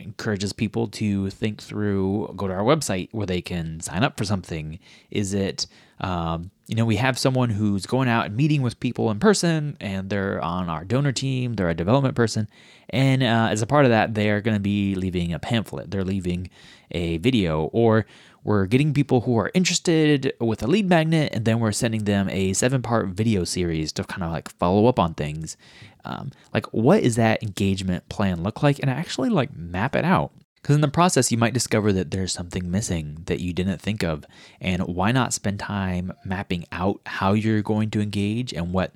encourages 0.07 0.53
people 0.53 0.89
to 0.89 1.31
think 1.31 1.63
through 1.63 2.33
go 2.37 2.47
to 2.49 2.55
our 2.55 2.63
website 2.63 3.09
where 3.13 3.27
they 3.27 3.41
can 3.41 3.81
sign 3.81 4.03
up 4.03 4.17
for 4.17 4.25
something. 4.25 4.79
Is 5.11 5.35
it 5.35 5.67
um, 6.01 6.51
you 6.67 6.75
know 6.77 6.85
we 6.85 6.97
have 6.97 7.19
someone 7.19 7.51
who's 7.51 7.87
going 7.87 8.09
out 8.09 8.27
and 8.27 8.37
meeting 8.37 8.63
with 8.63 8.79
people 8.81 9.11
in 9.11 9.19
person 9.19 9.77
and 9.81 10.11
they're 10.11 10.43
on 10.43 10.69
our 10.69 10.85
donor 10.85 11.13
team 11.13 11.55
they're 11.55 11.69
a 11.69 11.75
development 11.75 12.15
person. 12.15 12.49
And 12.91 13.23
uh, 13.23 13.49
as 13.51 13.63
a 13.63 13.67
part 13.67 13.85
of 13.85 13.91
that 13.91 14.15
they're 14.15 14.41
going 14.41 14.57
to 14.57 14.61
be 14.61 14.95
leaving 14.95 15.33
a 15.33 15.39
pamphlet. 15.39 15.91
They're 15.91 16.05
leaving 16.05 16.51
a 16.91 17.19
video 17.19 17.65
or 17.73 18.07
we're 18.47 18.67
getting 18.67 18.95
people 18.95 19.23
who 19.23 19.37
are 19.37 19.51
interested 19.55 20.33
with 20.39 20.63
a 20.63 20.69
lead 20.69 20.89
magnet 20.89 21.33
and 21.35 21.45
then 21.45 21.59
we're 21.59 21.73
sending 21.73 22.05
them 22.05 22.29
a 22.31 22.53
seven 22.53 22.81
part 22.81 23.09
video 23.09 23.43
series 23.43 23.91
to 23.91 24.05
kind 24.05 24.23
of 24.23 24.31
like 24.31 24.49
follow 24.49 24.87
up 24.87 25.01
on 25.01 25.15
things. 25.15 25.57
Um, 26.05 26.31
like 26.55 26.67
what 26.67 27.03
is 27.03 27.17
that 27.17 27.43
engagement 27.43 28.09
plan 28.09 28.45
look 28.45 28.63
like? 28.63 28.79
And 28.79 28.89
actually 28.89 29.31
like 29.31 29.57
map 29.57 29.97
it 29.97 30.05
out. 30.05 30.31
Because 30.63 30.77
in 30.77 30.81
the 30.81 30.87
process 30.87 31.33
you 31.33 31.39
might 31.39 31.55
discover 31.55 31.93
that 31.95 32.13
there's 32.13 32.33
something 32.33 32.71
missing 32.71 33.25
that 33.27 33.41
you 33.41 33.53
didn't 33.53 33.81
think 33.81 34.05
of. 34.05 34.25
And 34.61 34.87
why 34.87 35.11
not 35.11 35.35
spend 35.35 35.59
time 35.59 36.13
mapping 36.25 36.67
out 36.71 37.01
how 37.05 37.33
you're 37.33 37.63
going 37.63 37.91
to 37.91 38.01
engage 38.01 38.53
and 38.53 38.73
what 38.73 38.93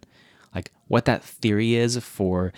like 0.54 0.71
what 0.87 1.07
that 1.07 1.25
theory 1.25 1.75
is 1.75 1.97
for 1.97 2.52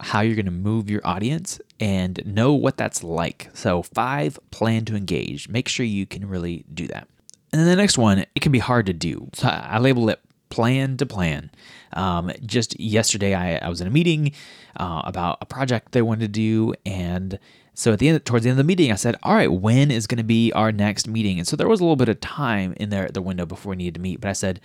how 0.00 0.20
you're 0.20 0.34
going 0.34 0.44
to 0.44 0.50
move 0.50 0.90
your 0.90 1.00
audience 1.04 1.60
and 1.80 2.22
know 2.26 2.52
what 2.52 2.76
that's 2.76 3.02
like 3.02 3.48
so 3.54 3.82
five 3.82 4.38
plan 4.50 4.84
to 4.84 4.94
engage 4.94 5.48
make 5.48 5.68
sure 5.68 5.86
you 5.86 6.06
can 6.06 6.28
really 6.28 6.64
do 6.72 6.86
that 6.86 7.08
and 7.52 7.60
then 7.60 7.66
the 7.66 7.76
next 7.76 7.96
one 7.96 8.18
it 8.18 8.40
can 8.40 8.52
be 8.52 8.58
hard 8.58 8.86
to 8.86 8.92
do 8.92 9.28
so 9.32 9.48
i 9.48 9.78
label 9.78 10.08
it 10.08 10.20
plan 10.48 10.96
to 10.96 11.06
plan. 11.06 11.50
Um, 11.92 12.30
just 12.44 12.78
yesterday, 12.78 13.34
I, 13.34 13.56
I 13.56 13.68
was 13.68 13.80
in 13.80 13.86
a 13.86 13.90
meeting 13.90 14.32
uh, 14.76 15.02
about 15.04 15.38
a 15.40 15.46
project 15.46 15.92
they 15.92 16.02
wanted 16.02 16.20
to 16.20 16.28
do, 16.28 16.74
and 16.84 17.38
so 17.74 17.92
at 17.92 17.98
the 17.98 18.08
end, 18.08 18.24
towards 18.24 18.44
the 18.44 18.50
end 18.50 18.58
of 18.58 18.64
the 18.64 18.68
meeting, 18.68 18.92
I 18.92 18.96
said, 18.96 19.16
"All 19.22 19.34
right, 19.34 19.52
when 19.52 19.90
is 19.90 20.06
going 20.06 20.18
to 20.18 20.24
be 20.24 20.52
our 20.52 20.72
next 20.72 21.08
meeting?" 21.08 21.38
And 21.38 21.46
so 21.46 21.56
there 21.56 21.68
was 21.68 21.80
a 21.80 21.84
little 21.84 21.96
bit 21.96 22.08
of 22.08 22.20
time 22.20 22.74
in 22.78 22.90
there 22.90 23.04
at 23.04 23.14
the 23.14 23.22
window 23.22 23.46
before 23.46 23.70
we 23.70 23.76
needed 23.76 23.94
to 23.94 24.00
meet, 24.00 24.20
but 24.20 24.28
I 24.28 24.34
said, 24.34 24.60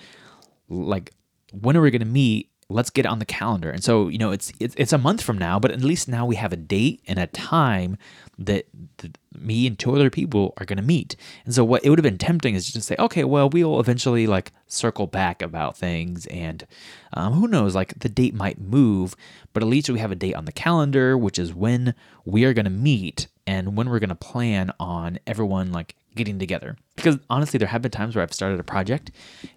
"Like, 0.70 1.12
when 1.52 1.76
are 1.78 1.82
we 1.82 1.91
going 1.91 2.00
to 2.00 2.06
meet?" 2.06 2.51
Let's 2.72 2.90
get 2.90 3.06
on 3.06 3.20
the 3.20 3.26
calendar. 3.26 3.70
And 3.70 3.84
so, 3.84 4.08
you 4.08 4.18
know, 4.18 4.32
it's, 4.32 4.52
it's 4.60 4.76
it's 4.78 4.94
a 4.94 4.98
month 4.98 5.22
from 5.22 5.38
now, 5.38 5.60
but 5.60 5.72
at 5.72 5.82
least 5.82 6.08
now 6.08 6.26
we 6.26 6.36
have 6.36 6.54
a 6.54 6.58
date 6.58 7.02
and 7.08 7.20
a 7.20 7.28
time 7.28 7.98
that, 8.38 8.66
that 8.98 9.18
me 9.38 9.68
and 9.68 9.78
two 9.78 9.96
other 9.96 10.10
people 10.10 10.54
are 10.58 10.66
going 10.66 10.78
to 10.78 10.84
meet. 10.84 11.16
And 11.46 11.54
so, 11.54 11.64
what 11.64 11.84
it 11.84 11.90
would 11.90 12.00
have 12.00 12.04
been 12.04 12.18
tempting 12.18 12.56
is 12.56 12.66
just 12.66 12.76
to 12.76 12.82
say, 12.82 12.96
okay, 12.98 13.24
well, 13.24 13.50
we'll 13.50 13.80
eventually 13.80 14.28
like 14.28 14.52
circle 14.68 15.08
back 15.08 15.42
about 15.42 15.78
things, 15.78 16.26
and 16.28 16.66
um, 17.14 17.34
who 17.34 17.48
knows, 17.48 17.76
like 17.76 18.00
the 18.00 18.10
date 18.10 18.34
might 18.34 18.60
move, 18.60 19.16
but 19.54 19.64
at 19.64 19.70
least 19.70 19.90
we 19.90 20.00
have 20.00 20.12
a 20.12 20.16
date 20.16 20.36
on 20.36 20.46
the 20.46 20.52
calendar, 20.52 21.18
which 21.18 21.38
is 21.38 21.54
when 21.54 21.94
we 22.26 22.46
are 22.46 22.54
going 22.54 22.66
to 22.66 22.72
meet 22.72 23.28
and 23.47 23.75
when 23.75 23.89
we're 23.89 23.99
going 23.99 24.10
to 24.10 24.15
plan 24.15 24.71
on 24.80 25.19
everyone 25.27 25.71
like 25.71 25.95
getting 26.15 26.39
together. 26.39 26.77
Because 26.95 27.17
honestly, 27.30 27.58
there 27.58 27.67
have 27.67 27.82
been 27.82 27.91
times 27.91 28.15
where 28.15 28.23
I've 28.23 28.34
started 28.34 28.60
a 28.60 28.63
project 28.63 29.12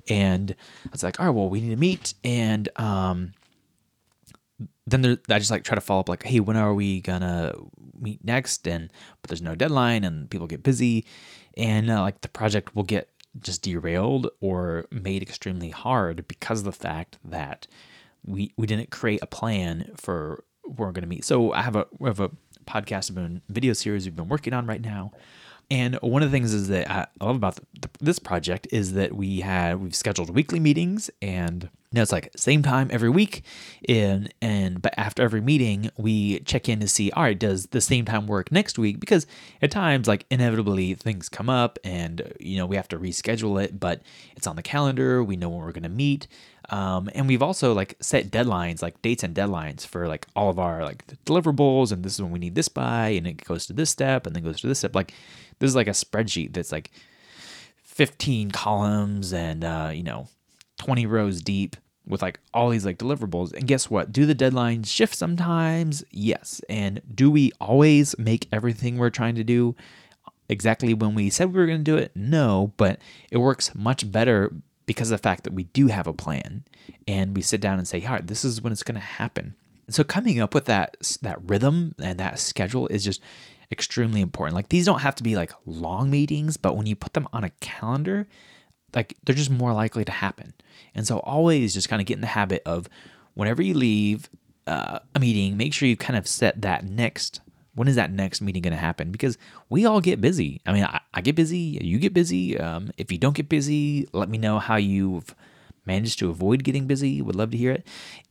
and 0.09 0.55
I 0.87 0.89
was 0.93 1.03
like, 1.03 1.19
all 1.21 1.27
right, 1.27 1.35
well, 1.35 1.49
we 1.49 1.61
need 1.61 1.71
to 1.71 1.77
meet. 1.77 2.15
And 2.23 2.69
um, 2.77 3.33
then 4.87 5.03
there, 5.03 5.19
I 5.31 5.39
just 5.39 5.51
like 5.51 5.65
try 5.65 5.75
to 5.75 5.81
follow 5.81 6.01
up, 6.01 6.09
like, 6.09 6.25
hey, 6.25 6.41
when 6.41 6.57
are 6.57 6.75
we 6.75 7.01
gonna 7.01 7.55
meet 7.99 8.25
next? 8.25 8.69
And 8.69 8.91
but 9.23 9.29
there's 9.29 9.43
no 9.43 9.55
deadline, 9.55 10.05
and 10.05 10.29
people 10.31 10.47
get 10.47 10.63
busy, 10.63 11.07
and 11.57 11.91
uh, 11.91 12.01
like 12.03 12.21
the 12.21 12.29
project 12.29 12.77
will 12.77 12.83
get 12.83 13.09
just 13.41 13.63
derailed 13.63 14.31
or 14.41 14.87
made 14.91 15.23
extremely 15.23 15.71
hard 15.71 16.29
because 16.29 16.61
of 16.61 16.65
the 16.65 16.73
fact 16.73 17.19
that 17.25 17.67
we 18.25 18.53
we 18.57 18.67
didn't 18.67 18.91
create 18.91 19.21
a 19.23 19.27
plan 19.27 19.91
for 19.97 20.45
where 20.65 20.89
we're 20.89 20.93
gonna 20.93 21.07
meet. 21.07 21.25
So 21.25 21.53
I 21.53 21.63
have 21.63 21.77
a 21.77 21.87
we 21.99 22.09
have 22.09 22.21
a 22.21 22.31
podcast 22.65 23.15
and 23.17 23.41
video 23.49 23.73
series 23.73 24.05
we've 24.05 24.17
been 24.17 24.29
working 24.29 24.53
on 24.53 24.67
right 24.67 24.81
now. 24.81 25.13
And 25.71 25.95
one 25.97 26.23
of 26.23 26.31
the 26.31 26.37
things 26.37 26.53
is 26.53 26.69
that 26.69 26.91
I 26.91 27.07
love 27.25 27.37
about 27.37 27.57
the, 27.81 27.89
this 28.01 28.19
project 28.19 28.67
is 28.71 28.93
that 28.93 29.15
we 29.15 29.41
had 29.41 29.81
we've 29.81 29.95
scheduled 29.95 30.31
weekly 30.31 30.61
meetings 30.61 31.11
and 31.23 31.71
know, 31.95 32.03
it's 32.03 32.13
like 32.13 32.31
same 32.37 32.63
time 32.63 32.89
every 32.91 33.11
week 33.11 33.43
and 33.89 34.33
and 34.43 34.83
but 34.83 34.95
after 34.97 35.23
every 35.23 35.41
meeting 35.41 35.91
we 35.97 36.41
check 36.41 36.69
in 36.69 36.81
to 36.81 36.89
see 36.89 37.11
all 37.13 37.25
right 37.25 37.39
does 37.39 37.67
the 37.67 37.81
same 37.81 38.05
time 38.05 38.27
work 38.27 38.51
next 38.51 38.79
week? 38.79 39.01
Because 39.01 39.27
at 39.63 39.71
times 39.71 40.09
like 40.09 40.27
inevitably 40.31 40.95
things 40.95 41.29
come 41.29 41.49
up 41.49 41.79
and 41.85 42.33
you 42.41 42.57
know 42.57 42.67
we 42.67 42.77
have 42.77 42.89
to 42.89 42.99
reschedule 42.99 43.63
it 43.63 43.79
but 43.79 44.03
it's 44.37 44.47
on 44.47 44.57
the 44.57 44.63
calendar 44.63 45.23
we 45.23 45.37
know 45.37 45.49
when 45.49 45.61
we're 45.61 45.73
to 45.73 45.89
meet. 45.89 46.27
Um, 46.71 47.11
and 47.15 47.29
we've 47.29 47.43
also 47.43 47.75
like 47.75 47.95
set 48.01 48.31
deadlines 48.31 48.83
like 48.83 49.01
dates 49.03 49.23
and 49.23 49.35
deadlines 49.35 49.87
for 49.87 50.09
like 50.09 50.27
all 50.35 50.49
of 50.51 50.59
our 50.59 50.83
like 50.83 51.07
deliverables 51.27 51.93
and 51.93 52.03
this 52.03 52.15
is 52.15 52.23
when 52.23 52.33
we 52.33 52.39
need 52.39 52.55
this 52.55 52.69
by 52.69 53.09
and 53.09 53.27
it 53.27 53.45
goes 53.45 53.67
to 53.67 53.73
this 53.73 53.91
step 53.91 54.27
and 54.27 54.35
then 54.35 54.43
goes 54.43 54.61
to 54.61 54.67
this 54.67 54.79
step. 54.79 54.95
Like 54.95 55.13
this 55.59 55.69
is 55.69 55.77
like 55.77 55.89
a 55.89 55.91
spreadsheet 55.91 56.55
that's 56.55 56.73
like 56.73 56.91
15 57.83 58.51
columns 58.51 59.33
and 59.33 59.63
uh, 59.63 59.91
you 59.93 60.03
know 60.03 60.29
20 60.79 61.07
rows 61.07 61.41
deep 61.41 61.77
with 62.07 62.23
like 62.23 62.39
all 62.53 62.71
these 62.71 62.85
like 62.85 62.99
deliverables. 62.99 63.53
And 63.53 63.67
guess 63.67 63.91
what? 63.91 64.13
Do 64.13 64.27
the 64.27 64.35
deadlines 64.35 64.87
shift 64.87 65.15
sometimes? 65.15 66.05
Yes. 66.11 66.61
And 66.69 67.01
do 67.15 67.31
we 67.31 67.53
always 67.61 68.19
make 68.19 68.49
everything 68.53 68.99
we're 68.99 69.11
trying 69.11 69.35
to 69.37 69.45
do 69.45 69.75
exactly 70.49 70.93
when 70.93 71.15
we 71.15 71.31
said 71.31 71.53
we 71.53 71.61
were 71.61 71.67
going 71.67 71.85
to 71.85 71.85
do 71.85 71.97
it? 71.97 72.13
No, 72.15 72.73
but 72.77 72.99
it 73.31 73.39
works 73.39 73.75
much 73.75 74.11
better 74.11 74.53
because 74.87 75.11
of 75.11 75.19
the 75.19 75.23
fact 75.23 75.45
that 75.45 75.55
we 75.55 75.65
do 75.65 75.87
have 75.87 76.07
a 76.07 76.13
plan 76.13 76.65
and 77.09 77.35
we 77.35 77.43
sit 77.43 77.61
down 77.61 77.79
and 77.79 77.89
say, 77.89 78.05
all 78.05 78.13
right, 78.13 78.27
this 78.27 78.45
is 78.45 78.61
when 78.61 78.73
it's 78.73 78.83
going 78.83 78.97
to 78.97 79.01
happen. 79.01 79.55
so 79.89 80.05
coming 80.05 80.41
up 80.41 80.55
with 80.55 80.67
that 80.67 80.97
that 81.23 81.39
rhythm 81.43 81.95
and 81.99 82.19
that 82.19 82.39
schedule 82.39 82.87
is 82.89 83.05
just 83.05 83.21
extremely 83.71 84.21
important. 84.21 84.55
Like 84.55 84.69
these 84.69 84.85
don't 84.85 85.01
have 85.01 85.15
to 85.17 85.23
be 85.23 85.37
like 85.37 85.53
long 85.65 86.11
meetings, 86.11 86.57
but 86.57 86.77
when 86.77 86.87
you 86.87 86.97
put 86.97 87.15
them 87.15 87.29
on 87.33 87.45
a 87.45 87.51
calendar, 87.61 88.27
like 88.95 89.17
they're 89.25 89.35
just 89.35 89.51
more 89.51 89.73
likely 89.73 90.05
to 90.05 90.13
happen. 90.13 90.55
And 90.95 91.07
so 91.07 91.19
always 91.21 91.75
just 91.75 91.89
kind 91.89 92.01
of 92.01 92.07
get 92.07 92.15
in 92.15 92.21
the 92.21 92.27
habit 92.29 92.63
of 92.65 92.89
whenever 93.35 93.63
you 93.63 93.75
leave 93.75 94.29
uh, 94.67 95.01
a 95.15 95.21
meeting, 95.21 95.57
make 95.57 95.75
sure 95.75 95.89
you 95.89 95.97
kind 95.97 96.17
of 96.17 96.27
set 96.27 96.63
that 96.63 96.85
next. 96.85 97.41
When 97.75 97.89
is 97.89 97.97
that 97.97 98.13
next 98.13 98.41
meeting 98.41 98.63
going 98.63 98.73
to 98.73 98.79
happen? 98.79 99.11
Because 99.11 99.37
we 99.69 99.85
all 99.85 100.01
get 100.01 100.21
busy. 100.21 100.61
I 100.65 100.73
mean, 100.73 100.85
I, 100.85 101.01
I 101.13 101.21
get 101.21 101.35
busy. 101.35 101.79
You 101.83 101.99
get 101.99 102.15
busy. 102.15 102.59
Um, 102.59 102.93
if 102.97 103.11
you 103.11 103.19
don't 103.19 103.35
get 103.35 103.49
busy, 103.49 104.09
let 104.13 104.29
me 104.29 104.39
know 104.39 104.61
how 104.61 104.77
you've 104.77 105.35
managed 105.85 106.21
to 106.21 106.31
avoid 106.31 106.63
getting 106.63 106.87
busy. 106.87 107.21
Would 107.21 107.35
love 107.35 107.51
to 107.51 107.57
hear 107.57 107.73
it. 107.73 107.87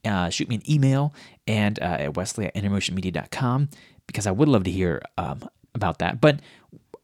Uh, 0.06 0.30
shoot 0.30 0.47
me 0.47 0.56
an 0.56 0.71
email 0.71 1.13
and 1.45 1.78
uh, 1.80 1.97
at 1.99 2.15
wesley 2.15 2.45
at 2.45 2.56
intermotionmedia.com 2.56 3.69
because 4.08 4.26
I 4.26 4.32
would 4.32 4.47
love 4.47 4.63
to 4.63 4.71
hear 4.71 5.02
um, 5.17 5.47
about 5.76 5.99
that. 5.99 6.21
But 6.21 6.39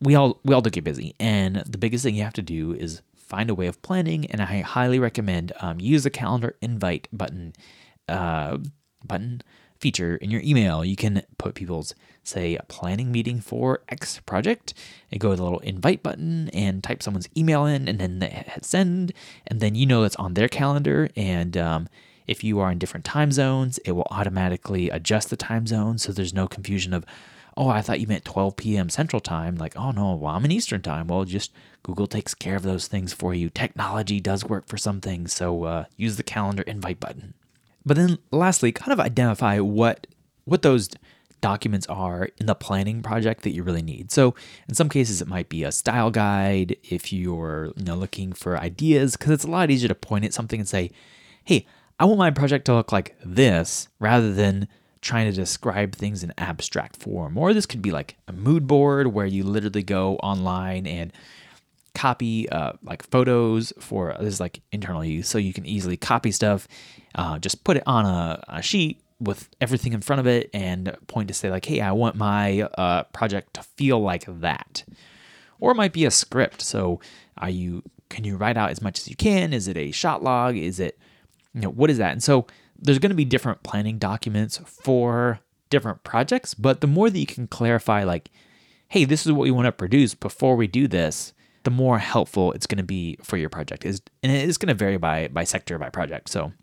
we 0.02 0.16
all 0.16 0.40
we 0.44 0.54
all 0.54 0.62
do 0.62 0.70
get 0.70 0.84
busy, 0.86 1.14
and 1.20 1.58
the 1.58 1.78
biggest 1.78 2.04
thing 2.04 2.16
you 2.16 2.24
have 2.24 2.34
to 2.34 2.42
do 2.42 2.74
is 2.74 3.02
find 3.30 3.50
a 3.50 3.56
way 3.56 3.68
of 3.68 3.82
planning. 3.82 4.26
And 4.26 4.42
I 4.42 4.62
highly 4.62 5.00
recommend 5.00 5.54
um, 5.62 5.80
use 5.80 6.04
the 6.04 6.10
calendar 6.10 6.56
invite 6.62 7.08
button 7.14 7.54
uh, 8.08 8.58
button 9.06 9.42
feature 9.80 10.18
in 10.18 10.30
your 10.30 10.42
email. 10.42 10.84
You 10.84 10.96
can 10.96 11.22
put 11.38 11.56
people's 11.56 11.94
say 12.24 12.56
a 12.56 12.64
planning 12.64 13.12
meeting 13.12 13.40
for 13.40 13.82
X 13.88 14.20
project 14.26 14.74
and 15.12 15.22
go 15.22 15.32
to 15.32 15.36
the 15.38 15.44
little 15.44 15.60
invite 15.60 16.04
button 16.04 16.50
and 16.50 16.84
type 16.84 17.02
someone's 17.02 17.30
email 17.38 17.66
in, 17.66 17.88
and 17.88 18.00
then 18.00 18.22
hit 18.22 18.66
send, 18.66 19.14
and 19.48 19.60
then 19.62 19.76
you 19.76 19.86
know 19.86 20.04
it's 20.04 20.16
on 20.18 20.34
their 20.34 20.50
calendar 20.50 21.10
and 21.16 21.56
um, 21.56 21.88
if 22.28 22.44
you 22.44 22.60
are 22.60 22.72
in 22.72 22.78
different 22.78 23.06
time 23.06 23.32
zones, 23.32 23.80
it 23.86 23.94
will 23.94 24.08
automatically 24.12 24.92
adjust 24.92 25.32
the 25.32 25.36
time 25.36 25.66
zone 25.66 25.98
so 25.98 26.12
there's 26.12 26.34
no 26.34 26.48
confusion 26.48 26.94
of, 26.94 27.04
oh, 27.60 27.68
I 27.68 27.82
thought 27.82 28.00
you 28.00 28.08
meant 28.08 28.24
12 28.24 28.56
p.m. 28.56 28.90
Central 28.90 29.20
Time. 29.20 29.56
Like, 29.56 29.76
oh 29.76 29.92
no, 29.92 30.16
well, 30.16 30.34
I'm 30.34 30.46
in 30.46 30.52
Eastern 30.52 30.82
Time. 30.82 31.08
Well, 31.08 31.26
just 31.26 31.52
Google 31.84 32.08
takes 32.08 32.34
care 32.34 32.56
of 32.56 32.64
those 32.64 32.88
things 32.88 33.12
for 33.12 33.34
you. 33.34 33.50
Technology 33.50 34.22
does 34.22 34.46
work 34.46 34.66
for 34.68 34.78
some 34.78 35.02
things, 35.02 35.34
so 35.34 35.66
uh, 35.66 35.86
use 35.98 36.16
the 36.16 36.24
calendar 36.24 36.64
invite 36.64 37.02
button. 37.02 37.34
But 37.86 37.98
then, 37.98 38.18
lastly, 38.32 38.72
kind 38.72 38.94
of 38.94 39.00
identify 39.00 39.60
what 39.60 40.08
what 40.46 40.62
those 40.62 40.90
documents 41.42 41.86
are 41.88 42.30
in 42.40 42.46
the 42.46 42.56
planning 42.56 43.02
project 43.02 43.44
that 43.44 43.52
you 43.52 43.62
really 43.62 43.82
need. 43.82 44.12
So 44.12 44.36
in 44.68 44.76
some 44.76 44.90
cases 44.90 45.22
it 45.22 45.28
might 45.28 45.48
be 45.48 45.64
a 45.64 45.72
style 45.72 46.12
guide 46.12 46.76
if 46.84 47.14
you're 47.14 47.72
you 47.78 47.86
know 47.86 47.96
looking 47.96 48.34
for 48.34 48.58
ideas 48.58 49.16
because 49.16 49.32
it's 49.32 49.44
a 49.44 49.50
lot 49.50 49.70
easier 49.70 49.90
to 49.90 49.96
point 49.96 50.26
at 50.26 50.34
something 50.34 50.62
and 50.62 50.68
say, 50.68 50.92
"Hey, 51.44 51.66
I 52.00 52.06
want 52.06 52.20
my 52.20 52.32
project 52.32 52.66
to 52.66 52.74
look 52.74 52.94
like 52.94 53.16
this 53.24 53.90
rather 54.00 54.34
than 54.34 54.70
trying 55.02 55.30
to 55.30 55.36
describe 55.36 55.94
things 55.96 56.24
in 56.24 56.34
abstract 56.38 57.02
form. 57.02 57.38
Or 57.38 57.54
this 57.54 57.66
could 57.66 57.82
be 57.82 57.92
like 57.92 58.18
a 58.28 58.34
mood 58.34 58.68
board 58.68 59.08
where 59.08 59.26
you 59.26 59.44
literally 59.44 59.84
go 59.84 60.16
online 60.18 60.86
and 60.86 61.14
copy 61.96 62.48
uh, 62.50 62.74
like 62.84 63.04
photos 63.10 63.74
for 63.80 64.16
this 64.20 64.36
is 64.36 64.40
like 64.40 64.62
internal 64.72 65.04
use, 65.04 65.28
so 65.28 65.38
you 65.38 65.54
can 65.54 65.66
easily 65.66 65.98
copy 65.98 66.32
stuff. 66.32 66.68
Uh, 67.16 67.40
just 67.40 67.64
put 67.64 67.78
it 67.78 67.84
on 67.86 68.06
a, 68.06 68.44
a, 68.48 68.62
sheet 68.62 69.02
with 69.20 69.50
everything 69.60 69.94
in 69.94 70.02
front 70.02 70.20
of 70.20 70.28
it 70.28 70.50
and 70.54 70.96
point 71.08 71.28
to 71.28 71.34
say 71.34 71.50
like, 71.50 71.66
"Hey, 71.66 71.82
I 71.82 71.92
want 71.92 72.16
my 72.16 72.62
uh, 72.62 73.04
project 73.06 73.56
to 73.56 73.64
feel 73.64 74.00
like 74.00 74.26
that." 74.28 74.84
Or 75.60 75.72
it 75.72 75.76
might 75.76 75.92
be 75.92 76.06
a 76.06 76.12
script. 76.12 76.62
So, 76.62 77.02
are 77.38 77.50
you 77.50 77.84
can 78.10 78.24
you 78.24 78.38
write 78.38 78.58
out 78.58 78.70
as 78.70 78.82
much 78.82 79.00
as 79.00 79.08
you 79.08 79.16
can? 79.16 79.54
Is 79.54 79.68
it 79.68 79.78
a 79.78 79.92
shot 79.92 80.24
log? 80.24 80.56
Is 80.56 80.80
it 80.80 80.98
you 81.54 81.62
know, 81.62 81.70
what 81.70 81.90
is 81.90 81.98
that? 81.98 82.12
And 82.12 82.24
so 82.24 82.48
there's 82.82 83.00
going 83.00 83.12
to 83.12 83.16
be 83.16 83.26
different 83.26 83.64
planning 83.64 83.98
documents 83.98 84.58
for 84.66 85.40
different 85.70 86.04
projects, 86.04 86.54
but 86.54 86.82
the 86.82 86.88
more 86.88 87.10
that 87.10 87.20
you 87.20 87.26
can 87.26 87.48
clarify, 87.48 88.04
like, 88.04 88.30
hey, 88.88 89.06
this 89.06 89.26
is 89.26 89.32
what 89.32 89.44
we 89.44 89.52
want 89.52 89.66
to 89.66 89.72
produce 89.72 90.16
before 90.16 90.56
we 90.56 90.68
do 90.68 90.88
this, 90.88 91.34
the 91.64 91.72
more 91.72 92.00
helpful 92.00 92.52
it's 92.54 92.66
going 92.66 92.78
to 92.78 92.84
be 92.84 93.18
for 93.22 93.38
your 93.38 93.50
project. 93.50 93.86
Is 93.86 94.02
and 94.24 94.32
it 94.32 94.48
is 94.48 94.58
going 94.58 94.70
to 94.70 94.74
vary 94.74 94.98
by 94.98 95.28
by 95.28 95.44
sector 95.44 95.78
by 95.78 95.90
project. 95.90 96.30
So, 96.30 96.54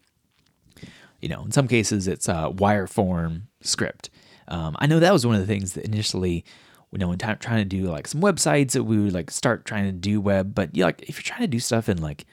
you 1.21 1.29
know, 1.29 1.43
in 1.45 1.53
some 1.53 1.69
cases 1.69 2.09
it's 2.09 2.29
a 2.29 2.51
wire 2.51 2.87
form 2.87 3.49
script. 3.61 4.11
Um, 4.49 4.77
I 4.79 4.87
know 4.87 5.01
that 5.01 5.13
was 5.13 5.27
one 5.27 5.35
of 5.35 5.41
the 5.41 5.47
things 5.47 5.75
that 5.75 5.85
initially, 5.85 6.45
you 6.93 6.99
know, 6.99 7.09
when 7.09 7.19
trying 7.19 7.39
to 7.41 7.65
do 7.65 7.85
like 7.85 8.09
some 8.09 8.21
websites, 8.21 8.73
that 8.73 8.85
we 8.85 8.99
would 8.99 9.13
like 9.13 9.31
start 9.31 9.65
trying 9.65 9.85
to 9.85 9.93
do 9.93 10.21
web, 10.21 10.55
but 10.55 10.75
yeah, 10.75 10.87
like 10.87 11.03
if 11.03 11.17
you're 11.17 11.23
trying 11.23 11.43
to 11.43 11.47
do 11.47 11.61
stuff 11.61 11.89
in 11.89 12.01
like 12.01 12.25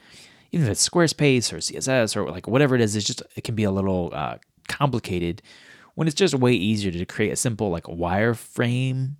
even 0.53 0.67
if 0.67 0.71
it's 0.71 0.87
Squarespace 0.87 1.51
or 1.51 1.57
CSS 1.57 2.15
or 2.15 2.29
like 2.29 2.47
whatever 2.47 2.75
it 2.75 2.81
is, 2.81 2.95
it's 2.95 3.05
just 3.05 3.23
it 3.35 3.43
can 3.43 3.55
be 3.55 3.63
a 3.63 3.71
little 3.71 4.11
uh, 4.13 4.37
complicated 4.67 5.41
when 5.95 6.07
it's 6.07 6.15
just 6.15 6.35
way 6.35 6.53
easier 6.53 6.91
to 6.91 7.05
create 7.05 7.31
a 7.31 7.35
simple 7.35 7.71
like 7.71 7.85
wireframe 7.85 9.13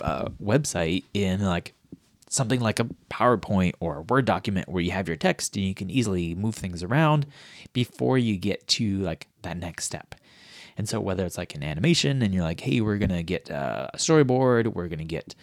uh, 0.00 0.24
website 0.42 1.04
in 1.12 1.44
like 1.44 1.74
something 2.30 2.60
like 2.60 2.80
a 2.80 2.86
PowerPoint 3.10 3.74
or 3.80 3.98
a 3.98 4.02
Word 4.02 4.24
document 4.24 4.66
where 4.66 4.82
you 4.82 4.92
have 4.92 5.08
your 5.08 5.16
text 5.18 5.56
and 5.56 5.66
you 5.66 5.74
can 5.74 5.90
easily 5.90 6.34
move 6.34 6.54
things 6.54 6.82
around 6.82 7.26
before 7.74 8.16
you 8.16 8.38
get 8.38 8.66
to 8.66 8.98
like 9.00 9.28
that 9.42 9.58
next 9.58 9.84
step. 9.84 10.14
And 10.78 10.88
so 10.88 11.00
whether 11.00 11.26
it's 11.26 11.36
like 11.36 11.54
an 11.54 11.62
animation 11.62 12.22
and 12.22 12.32
you're 12.32 12.44
like, 12.44 12.60
hey, 12.60 12.80
we're 12.80 12.96
gonna 12.96 13.22
get 13.22 13.50
uh, 13.50 13.88
a 13.92 13.98
storyboard, 13.98 14.68
we're 14.68 14.88
gonna 14.88 15.04
get 15.04 15.34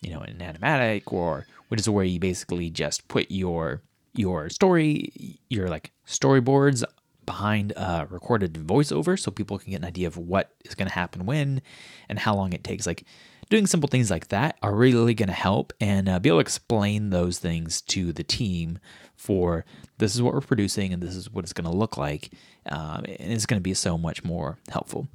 you 0.00 0.12
know 0.12 0.20
an 0.20 0.38
animatic, 0.38 1.12
or 1.12 1.48
which 1.68 1.80
is 1.80 1.88
where 1.88 2.04
you 2.04 2.20
basically 2.20 2.70
just 2.70 3.08
put 3.08 3.26
your 3.30 3.82
your 4.14 4.48
story, 4.50 5.38
your 5.48 5.68
like 5.68 5.92
storyboards 6.06 6.84
behind 7.26 7.72
a 7.76 8.06
recorded 8.10 8.54
voiceover 8.54 9.18
so 9.18 9.30
people 9.30 9.58
can 9.58 9.70
get 9.70 9.76
an 9.76 9.84
idea 9.84 10.08
of 10.08 10.16
what 10.16 10.50
is 10.64 10.74
going 10.74 10.88
to 10.88 10.94
happen 10.94 11.26
when 11.26 11.62
and 12.08 12.18
how 12.18 12.34
long 12.34 12.52
it 12.52 12.64
takes. 12.64 12.86
Like 12.86 13.04
doing 13.50 13.66
simple 13.66 13.88
things 13.88 14.10
like 14.10 14.28
that 14.28 14.56
are 14.62 14.74
really 14.74 15.14
going 15.14 15.28
to 15.28 15.32
help 15.32 15.72
and 15.80 16.08
uh, 16.08 16.18
be 16.18 16.28
able 16.28 16.38
to 16.38 16.42
explain 16.42 17.10
those 17.10 17.38
things 17.38 17.82
to 17.82 18.12
the 18.12 18.24
team 18.24 18.78
for 19.14 19.64
this 19.98 20.14
is 20.14 20.22
what 20.22 20.34
we're 20.34 20.40
producing 20.40 20.92
and 20.92 21.02
this 21.02 21.14
is 21.14 21.30
what 21.30 21.44
it's 21.44 21.52
going 21.52 21.70
to 21.70 21.76
look 21.76 21.96
like. 21.96 22.32
Um, 22.66 23.04
and 23.06 23.32
it's 23.32 23.46
going 23.46 23.60
to 23.60 23.62
be 23.62 23.74
so 23.74 23.96
much 23.96 24.24
more 24.24 24.58
helpful. 24.68 25.08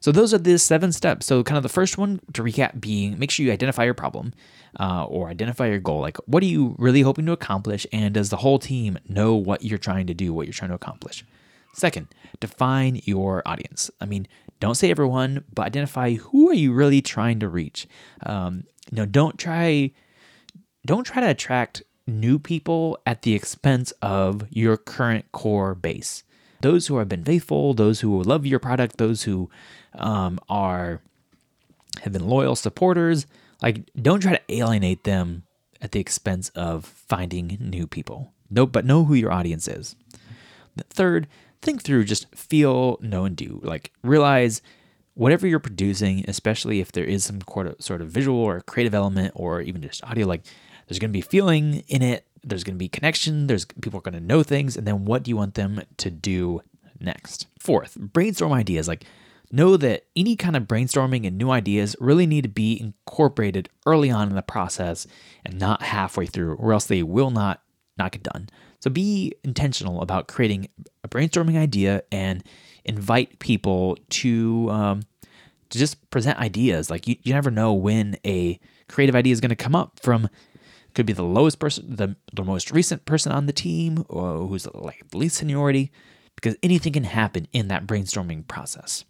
So 0.00 0.12
those 0.12 0.34
are 0.34 0.38
the 0.38 0.58
seven 0.58 0.92
steps. 0.92 1.26
So 1.26 1.42
kind 1.42 1.56
of 1.56 1.62
the 1.62 1.68
first 1.68 1.96
one 1.98 2.20
to 2.32 2.42
recap 2.42 2.80
being 2.80 3.18
make 3.18 3.30
sure 3.30 3.46
you 3.46 3.52
identify 3.52 3.84
your 3.84 3.94
problem 3.94 4.32
uh, 4.80 5.04
or 5.04 5.28
identify 5.28 5.68
your 5.68 5.78
goal. 5.78 6.00
Like 6.00 6.16
what 6.26 6.42
are 6.42 6.46
you 6.46 6.74
really 6.78 7.02
hoping 7.02 7.26
to 7.26 7.32
accomplish, 7.32 7.86
and 7.92 8.14
does 8.14 8.30
the 8.30 8.38
whole 8.38 8.58
team 8.58 8.98
know 9.08 9.34
what 9.34 9.62
you're 9.62 9.78
trying 9.78 10.06
to 10.08 10.14
do, 10.14 10.32
what 10.32 10.46
you're 10.46 10.52
trying 10.54 10.70
to 10.70 10.74
accomplish? 10.76 11.24
Second, 11.74 12.08
define 12.40 13.00
your 13.04 13.42
audience. 13.46 13.90
I 14.00 14.04
mean, 14.06 14.28
don't 14.60 14.74
say 14.74 14.90
everyone, 14.90 15.44
but 15.54 15.66
identify 15.66 16.14
who 16.14 16.50
are 16.50 16.54
you 16.54 16.72
really 16.72 17.00
trying 17.00 17.40
to 17.40 17.48
reach. 17.48 17.88
Um, 18.24 18.64
you 18.90 18.96
know, 18.96 19.06
don't 19.06 19.38
try 19.38 19.92
don't 20.84 21.04
try 21.04 21.20
to 21.20 21.30
attract 21.30 21.82
new 22.06 22.38
people 22.38 22.98
at 23.06 23.22
the 23.22 23.34
expense 23.34 23.92
of 24.02 24.46
your 24.50 24.76
current 24.76 25.30
core 25.32 25.74
base. 25.74 26.24
Those 26.62 26.86
who 26.86 26.96
have 26.96 27.08
been 27.08 27.24
faithful, 27.24 27.74
those 27.74 28.00
who 28.00 28.22
love 28.22 28.46
your 28.46 28.58
product, 28.58 28.96
those 28.96 29.24
who 29.24 29.50
um, 29.94 30.38
are 30.48 31.02
have 32.02 32.12
been 32.12 32.26
loyal 32.26 32.56
supporters. 32.56 33.26
Like, 33.60 33.90
don't 34.00 34.20
try 34.20 34.32
to 34.32 34.54
alienate 34.54 35.04
them 35.04 35.44
at 35.80 35.92
the 35.92 36.00
expense 36.00 36.48
of 36.50 36.84
finding 36.84 37.58
new 37.60 37.86
people. 37.86 38.32
No, 38.50 38.66
but 38.66 38.84
know 38.84 39.04
who 39.04 39.14
your 39.14 39.32
audience 39.32 39.68
is. 39.68 39.94
Third, 40.88 41.28
think 41.60 41.82
through, 41.82 42.04
just 42.04 42.34
feel, 42.34 42.98
know, 43.00 43.24
and 43.24 43.36
do. 43.36 43.60
Like, 43.62 43.92
realize 44.02 44.62
whatever 45.14 45.46
you're 45.46 45.58
producing, 45.58 46.24
especially 46.26 46.80
if 46.80 46.92
there 46.92 47.04
is 47.04 47.24
some 47.24 47.40
sort 47.78 48.00
of 48.00 48.08
visual 48.08 48.38
or 48.38 48.60
creative 48.62 48.94
element 48.94 49.32
or 49.34 49.60
even 49.60 49.82
just 49.82 50.02
audio, 50.04 50.26
like 50.26 50.42
there's 50.86 50.98
going 50.98 51.10
to 51.10 51.16
be 51.16 51.20
feeling 51.20 51.84
in 51.88 52.02
it. 52.02 52.26
There's 52.44 52.64
going 52.64 52.74
to 52.74 52.78
be 52.78 52.88
connection. 52.88 53.46
There's 53.46 53.64
people 53.64 53.98
are 53.98 54.02
going 54.02 54.14
to 54.14 54.20
know 54.20 54.42
things. 54.42 54.76
And 54.76 54.86
then 54.86 55.04
what 55.04 55.22
do 55.22 55.30
you 55.30 55.36
want 55.36 55.54
them 55.54 55.82
to 55.98 56.10
do 56.10 56.62
next? 57.00 57.46
Fourth, 57.58 57.96
brainstorm 57.96 58.52
ideas. 58.52 58.88
Like 58.88 59.04
know 59.52 59.76
that 59.76 60.06
any 60.16 60.34
kind 60.34 60.56
of 60.56 60.64
brainstorming 60.64 61.26
and 61.26 61.36
new 61.36 61.50
ideas 61.50 61.94
really 62.00 62.26
need 62.26 62.42
to 62.42 62.48
be 62.48 62.80
incorporated 62.80 63.68
early 63.86 64.10
on 64.10 64.28
in 64.28 64.34
the 64.34 64.42
process 64.42 65.06
and 65.44 65.58
not 65.58 65.82
halfway 65.82 66.26
through, 66.26 66.54
or 66.54 66.72
else 66.72 66.86
they 66.86 67.02
will 67.02 67.30
not 67.30 67.60
not 67.98 68.12
get 68.12 68.22
done. 68.22 68.48
So 68.80 68.90
be 68.90 69.34
intentional 69.44 70.00
about 70.00 70.26
creating 70.26 70.68
a 71.04 71.08
brainstorming 71.08 71.56
idea 71.56 72.02
and 72.10 72.42
invite 72.84 73.38
people 73.38 73.96
to 74.08 74.68
um, 74.70 75.02
to 75.70 75.78
just 75.78 76.10
present 76.10 76.38
ideas. 76.38 76.90
Like 76.90 77.06
you, 77.06 77.16
you 77.22 77.32
never 77.34 77.50
know 77.50 77.72
when 77.74 78.16
a 78.26 78.58
creative 78.88 79.14
idea 79.14 79.32
is 79.32 79.40
going 79.40 79.50
to 79.50 79.56
come 79.56 79.74
up 79.74 80.00
from 80.00 80.28
could 80.94 81.06
be 81.06 81.12
the 81.12 81.22
lowest 81.22 81.58
person, 81.58 81.96
the, 81.96 82.16
the 82.32 82.44
most 82.44 82.70
recent 82.70 83.04
person 83.04 83.32
on 83.32 83.46
the 83.46 83.52
team, 83.52 84.04
or 84.08 84.46
who's 84.46 84.66
like 84.74 85.08
the 85.10 85.18
least 85.18 85.36
seniority, 85.36 85.90
because 86.34 86.56
anything 86.62 86.92
can 86.92 87.04
happen 87.04 87.48
in 87.52 87.68
that 87.68 87.86
brainstorming 87.86 88.46
process. 88.46 89.04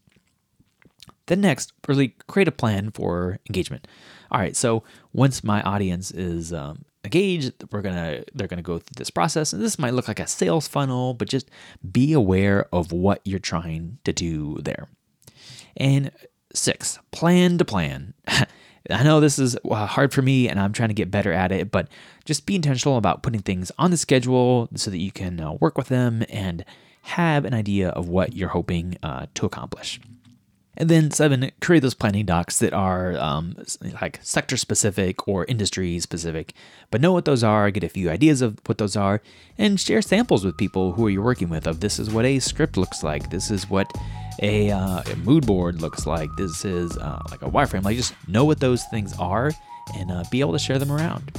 Then 1.27 1.41
next, 1.41 1.73
really 1.87 2.17
create 2.27 2.49
a 2.49 2.53
plan 2.53 2.91
for 2.91 3.39
engagement. 3.49 3.87
All 4.31 4.41
right, 4.41 4.57
so 4.57 4.83
once 5.13 5.45
my 5.45 5.63
audience 5.63 6.11
is 6.11 6.53
um, 6.53 6.85
engaged, 7.05 7.53
we're 7.71 7.83
gonna 7.83 8.25
they're 8.35 8.49
gonna 8.49 8.63
go 8.63 8.79
through 8.79 8.95
this 8.97 9.11
process, 9.11 9.53
and 9.53 9.63
this 9.63 9.79
might 9.79 9.95
look 9.95 10.09
like 10.09 10.21
a 10.21 10.27
sales 10.27 10.69
funnel, 10.69 11.15
but 11.15 11.29
just 11.29 11.51
be 11.91 12.13
aware 12.13 12.67
of 12.73 12.93
what 12.93 13.21
you're 13.25 13.39
trying 13.39 13.99
to 14.05 14.13
do 14.13 14.59
there. 14.63 14.89
And 15.77 16.11
six, 16.55 16.99
plan 17.13 17.59
to 17.59 17.65
plan. 17.65 18.15
I 18.93 19.03
know 19.03 19.21
this 19.21 19.39
is 19.39 19.57
uh, 19.69 19.87
hard 19.87 20.13
for 20.13 20.23
me 20.23 20.49
and 20.49 20.61
I'm 20.61 20.73
trying 20.73 20.89
to 20.89 20.95
get 20.95 21.11
better 21.11 21.33
at 21.33 21.53
it, 21.53 21.71
but 21.71 21.89
just 22.25 22.47
be 22.47 22.55
intentional 22.55 22.97
about 22.97 23.23
putting 23.23 23.41
things 23.41 23.73
on 23.79 23.91
the 23.91 23.97
schedule 23.97 24.69
so 24.75 24.91
that 24.91 24.99
you 24.99 25.13
can 25.13 25.41
uh, 25.41 25.53
work 25.53 25.77
with 25.77 25.89
them 25.89 26.25
and 26.29 26.65
have 27.03 27.45
an 27.45 27.55
idea 27.55 27.89
of 27.91 28.09
what 28.09 28.35
you're 28.35 28.51
hoping 28.51 28.97
uh, 29.03 29.27
to 29.35 29.47
accomplish. 29.47 30.01
And 30.83 30.91
then 30.91 31.13
seven, 31.13 31.53
create 31.61 31.79
those 31.79 31.95
planning 31.95 32.27
docs 32.27 32.59
that 32.59 32.73
are 32.73 33.17
um, 33.17 33.55
like 34.01 34.19
sector 34.21 34.57
specific 34.57 35.29
or 35.29 35.45
industry 35.45 36.01
specific, 36.01 36.55
but 36.91 37.01
know 37.01 37.13
what 37.13 37.25
those 37.25 37.45
are, 37.45 37.71
get 37.71 37.85
a 37.85 37.89
few 37.89 38.11
ideas 38.11 38.43
of 38.43 38.59
what 38.67 38.79
those 38.79 38.97
are, 38.97 39.23
and 39.57 39.79
share 39.79 40.03
samples 40.03 40.45
with 40.45 40.57
people 40.57 40.91
who 40.95 41.07
are 41.07 41.11
you're 41.11 41.23
working 41.23 41.49
with 41.49 41.69
of 41.69 41.79
this 41.79 42.01
is 42.01 42.11
what 42.11 42.25
a 42.25 42.41
script 42.41 42.77
looks 42.77 43.05
like, 43.05 43.31
this 43.31 43.49
is 43.49 43.71
what 43.71 43.87
a, 44.43 44.73
uh, 44.73 45.05
a 45.09 45.17
mood 45.19 45.47
board 45.47 45.81
looks 45.81 46.05
like, 46.05 46.29
this 46.37 46.65
is 46.65 46.99
uh, 46.99 47.23
like 47.31 47.43
a 47.43 47.49
wireframe. 47.49 47.85
Like 47.85 47.97
just 47.97 48.15
know 48.27 48.45
what 48.45 48.59
those 48.59 48.83
things 48.87 49.17
are 49.21 49.53
and 49.95 50.11
uh, 50.11 50.25
be 50.33 50.41
able 50.41 50.51
to 50.51 50.59
share 50.59 50.81
them 50.81 50.91
around. 50.91 51.31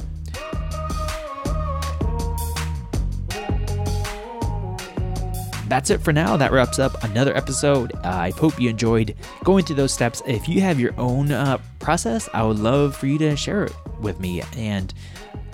That's 5.74 5.90
it 5.90 6.00
for 6.00 6.12
now. 6.12 6.36
That 6.36 6.52
wraps 6.52 6.78
up 6.78 7.02
another 7.02 7.36
episode. 7.36 7.96
Uh, 7.96 8.00
I 8.04 8.30
hope 8.30 8.60
you 8.60 8.70
enjoyed 8.70 9.16
going 9.42 9.64
through 9.64 9.74
those 9.74 9.92
steps. 9.92 10.22
If 10.24 10.48
you 10.48 10.60
have 10.60 10.78
your 10.78 10.94
own 11.00 11.32
uh, 11.32 11.58
process, 11.80 12.28
I 12.32 12.44
would 12.44 12.60
love 12.60 12.94
for 12.96 13.08
you 13.08 13.18
to 13.18 13.36
share 13.36 13.64
it 13.64 13.72
with 13.98 14.20
me. 14.20 14.40
And 14.56 14.94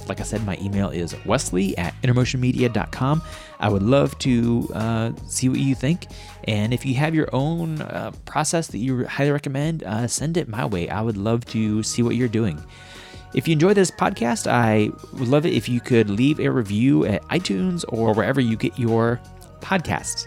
like 0.09 0.21
I 0.21 0.25
said, 0.25 0.45
my 0.45 0.59
email 0.61 0.91
is 0.91 1.17
wesley 1.25 1.77
at 1.79 1.95
intermotionmedia.com. 2.03 3.23
I 3.61 3.71
would 3.71 3.83
love 3.83 4.19
to 4.19 4.69
uh, 4.75 5.13
see 5.27 5.49
what 5.49 5.59
you 5.59 5.75
think. 5.75 6.07
And 6.45 6.75
if 6.75 6.85
you 6.85 6.97
have 6.97 7.15
your 7.15 7.35
own 7.35 7.81
uh, 7.81 8.13
process 8.27 8.67
that 8.67 8.79
you 8.79 9.07
highly 9.07 9.31
recommend, 9.31 9.85
uh, 9.85 10.07
send 10.07 10.37
it 10.37 10.49
my 10.49 10.67
way. 10.67 10.91
I 10.91 11.01
would 11.01 11.17
love 11.17 11.47
to 11.47 11.83
see 11.83 12.03
what 12.03 12.15
you're 12.15 12.29
doing. 12.29 12.63
If 13.33 13.49
you 13.49 13.53
enjoy 13.53 13.73
this 13.73 13.91
podcast, 13.91 14.47
I 14.47 14.91
would 15.19 15.29
love 15.29 15.47
it 15.47 15.55
if 15.55 15.67
you 15.67 15.81
could 15.81 16.11
leave 16.11 16.41
a 16.41 16.51
review 16.51 17.07
at 17.07 17.23
iTunes 17.29 17.87
or 17.89 18.13
wherever 18.13 18.41
you 18.43 18.59
get 18.59 18.79
your 18.79 19.19
podcasts. 19.61 20.27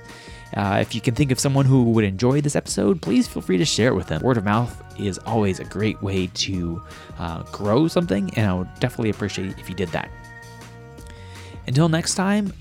Uh, 0.56 0.78
if 0.80 0.94
you 0.94 1.02
can 1.02 1.16
think 1.16 1.32
of 1.32 1.40
someone 1.40 1.66
who 1.66 1.84
would 1.84 2.04
enjoy 2.04 2.40
this 2.40 2.56
episode, 2.56 3.02
please 3.02 3.28
feel 3.28 3.42
free 3.42 3.58
to 3.58 3.66
share 3.66 3.88
it 3.88 3.96
with 3.96 4.08
them. 4.08 4.22
Word 4.22 4.38
of 4.38 4.44
mouth 4.44 4.84
is 5.00 5.18
always 5.20 5.60
a 5.60 5.64
great 5.64 6.02
way 6.02 6.28
to 6.28 6.82
uh, 7.18 7.44
grow 7.44 7.88
something, 7.88 8.32
and 8.36 8.50
I 8.50 8.54
would 8.54 8.70
definitely 8.80 9.10
appreciate 9.10 9.58
if 9.58 9.68
you 9.68 9.76
did 9.76 9.90
that. 9.90 10.12
Until 11.66 11.90
next 11.90 12.16
time, 12.16 12.54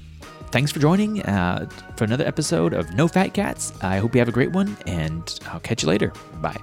thanks 0.53 0.73
for 0.73 0.79
joining 0.79 1.23
uh, 1.23 1.69
for 1.97 2.05
another 2.05 2.27
episode 2.27 2.73
of 2.73 2.95
No 2.95 3.09
Fat 3.09 3.35
Cats. 3.35 3.73
I 3.83 3.99
hope 3.99 4.15
you 4.15 4.21
have 4.21 4.29
a 4.29 4.33
great 4.33 4.53
one, 4.53 4.77
and 4.87 5.39
I'll 5.49 5.61
catch 5.61 5.83
you 5.83 5.89
later. 5.89 6.13
Bye. 6.41 6.61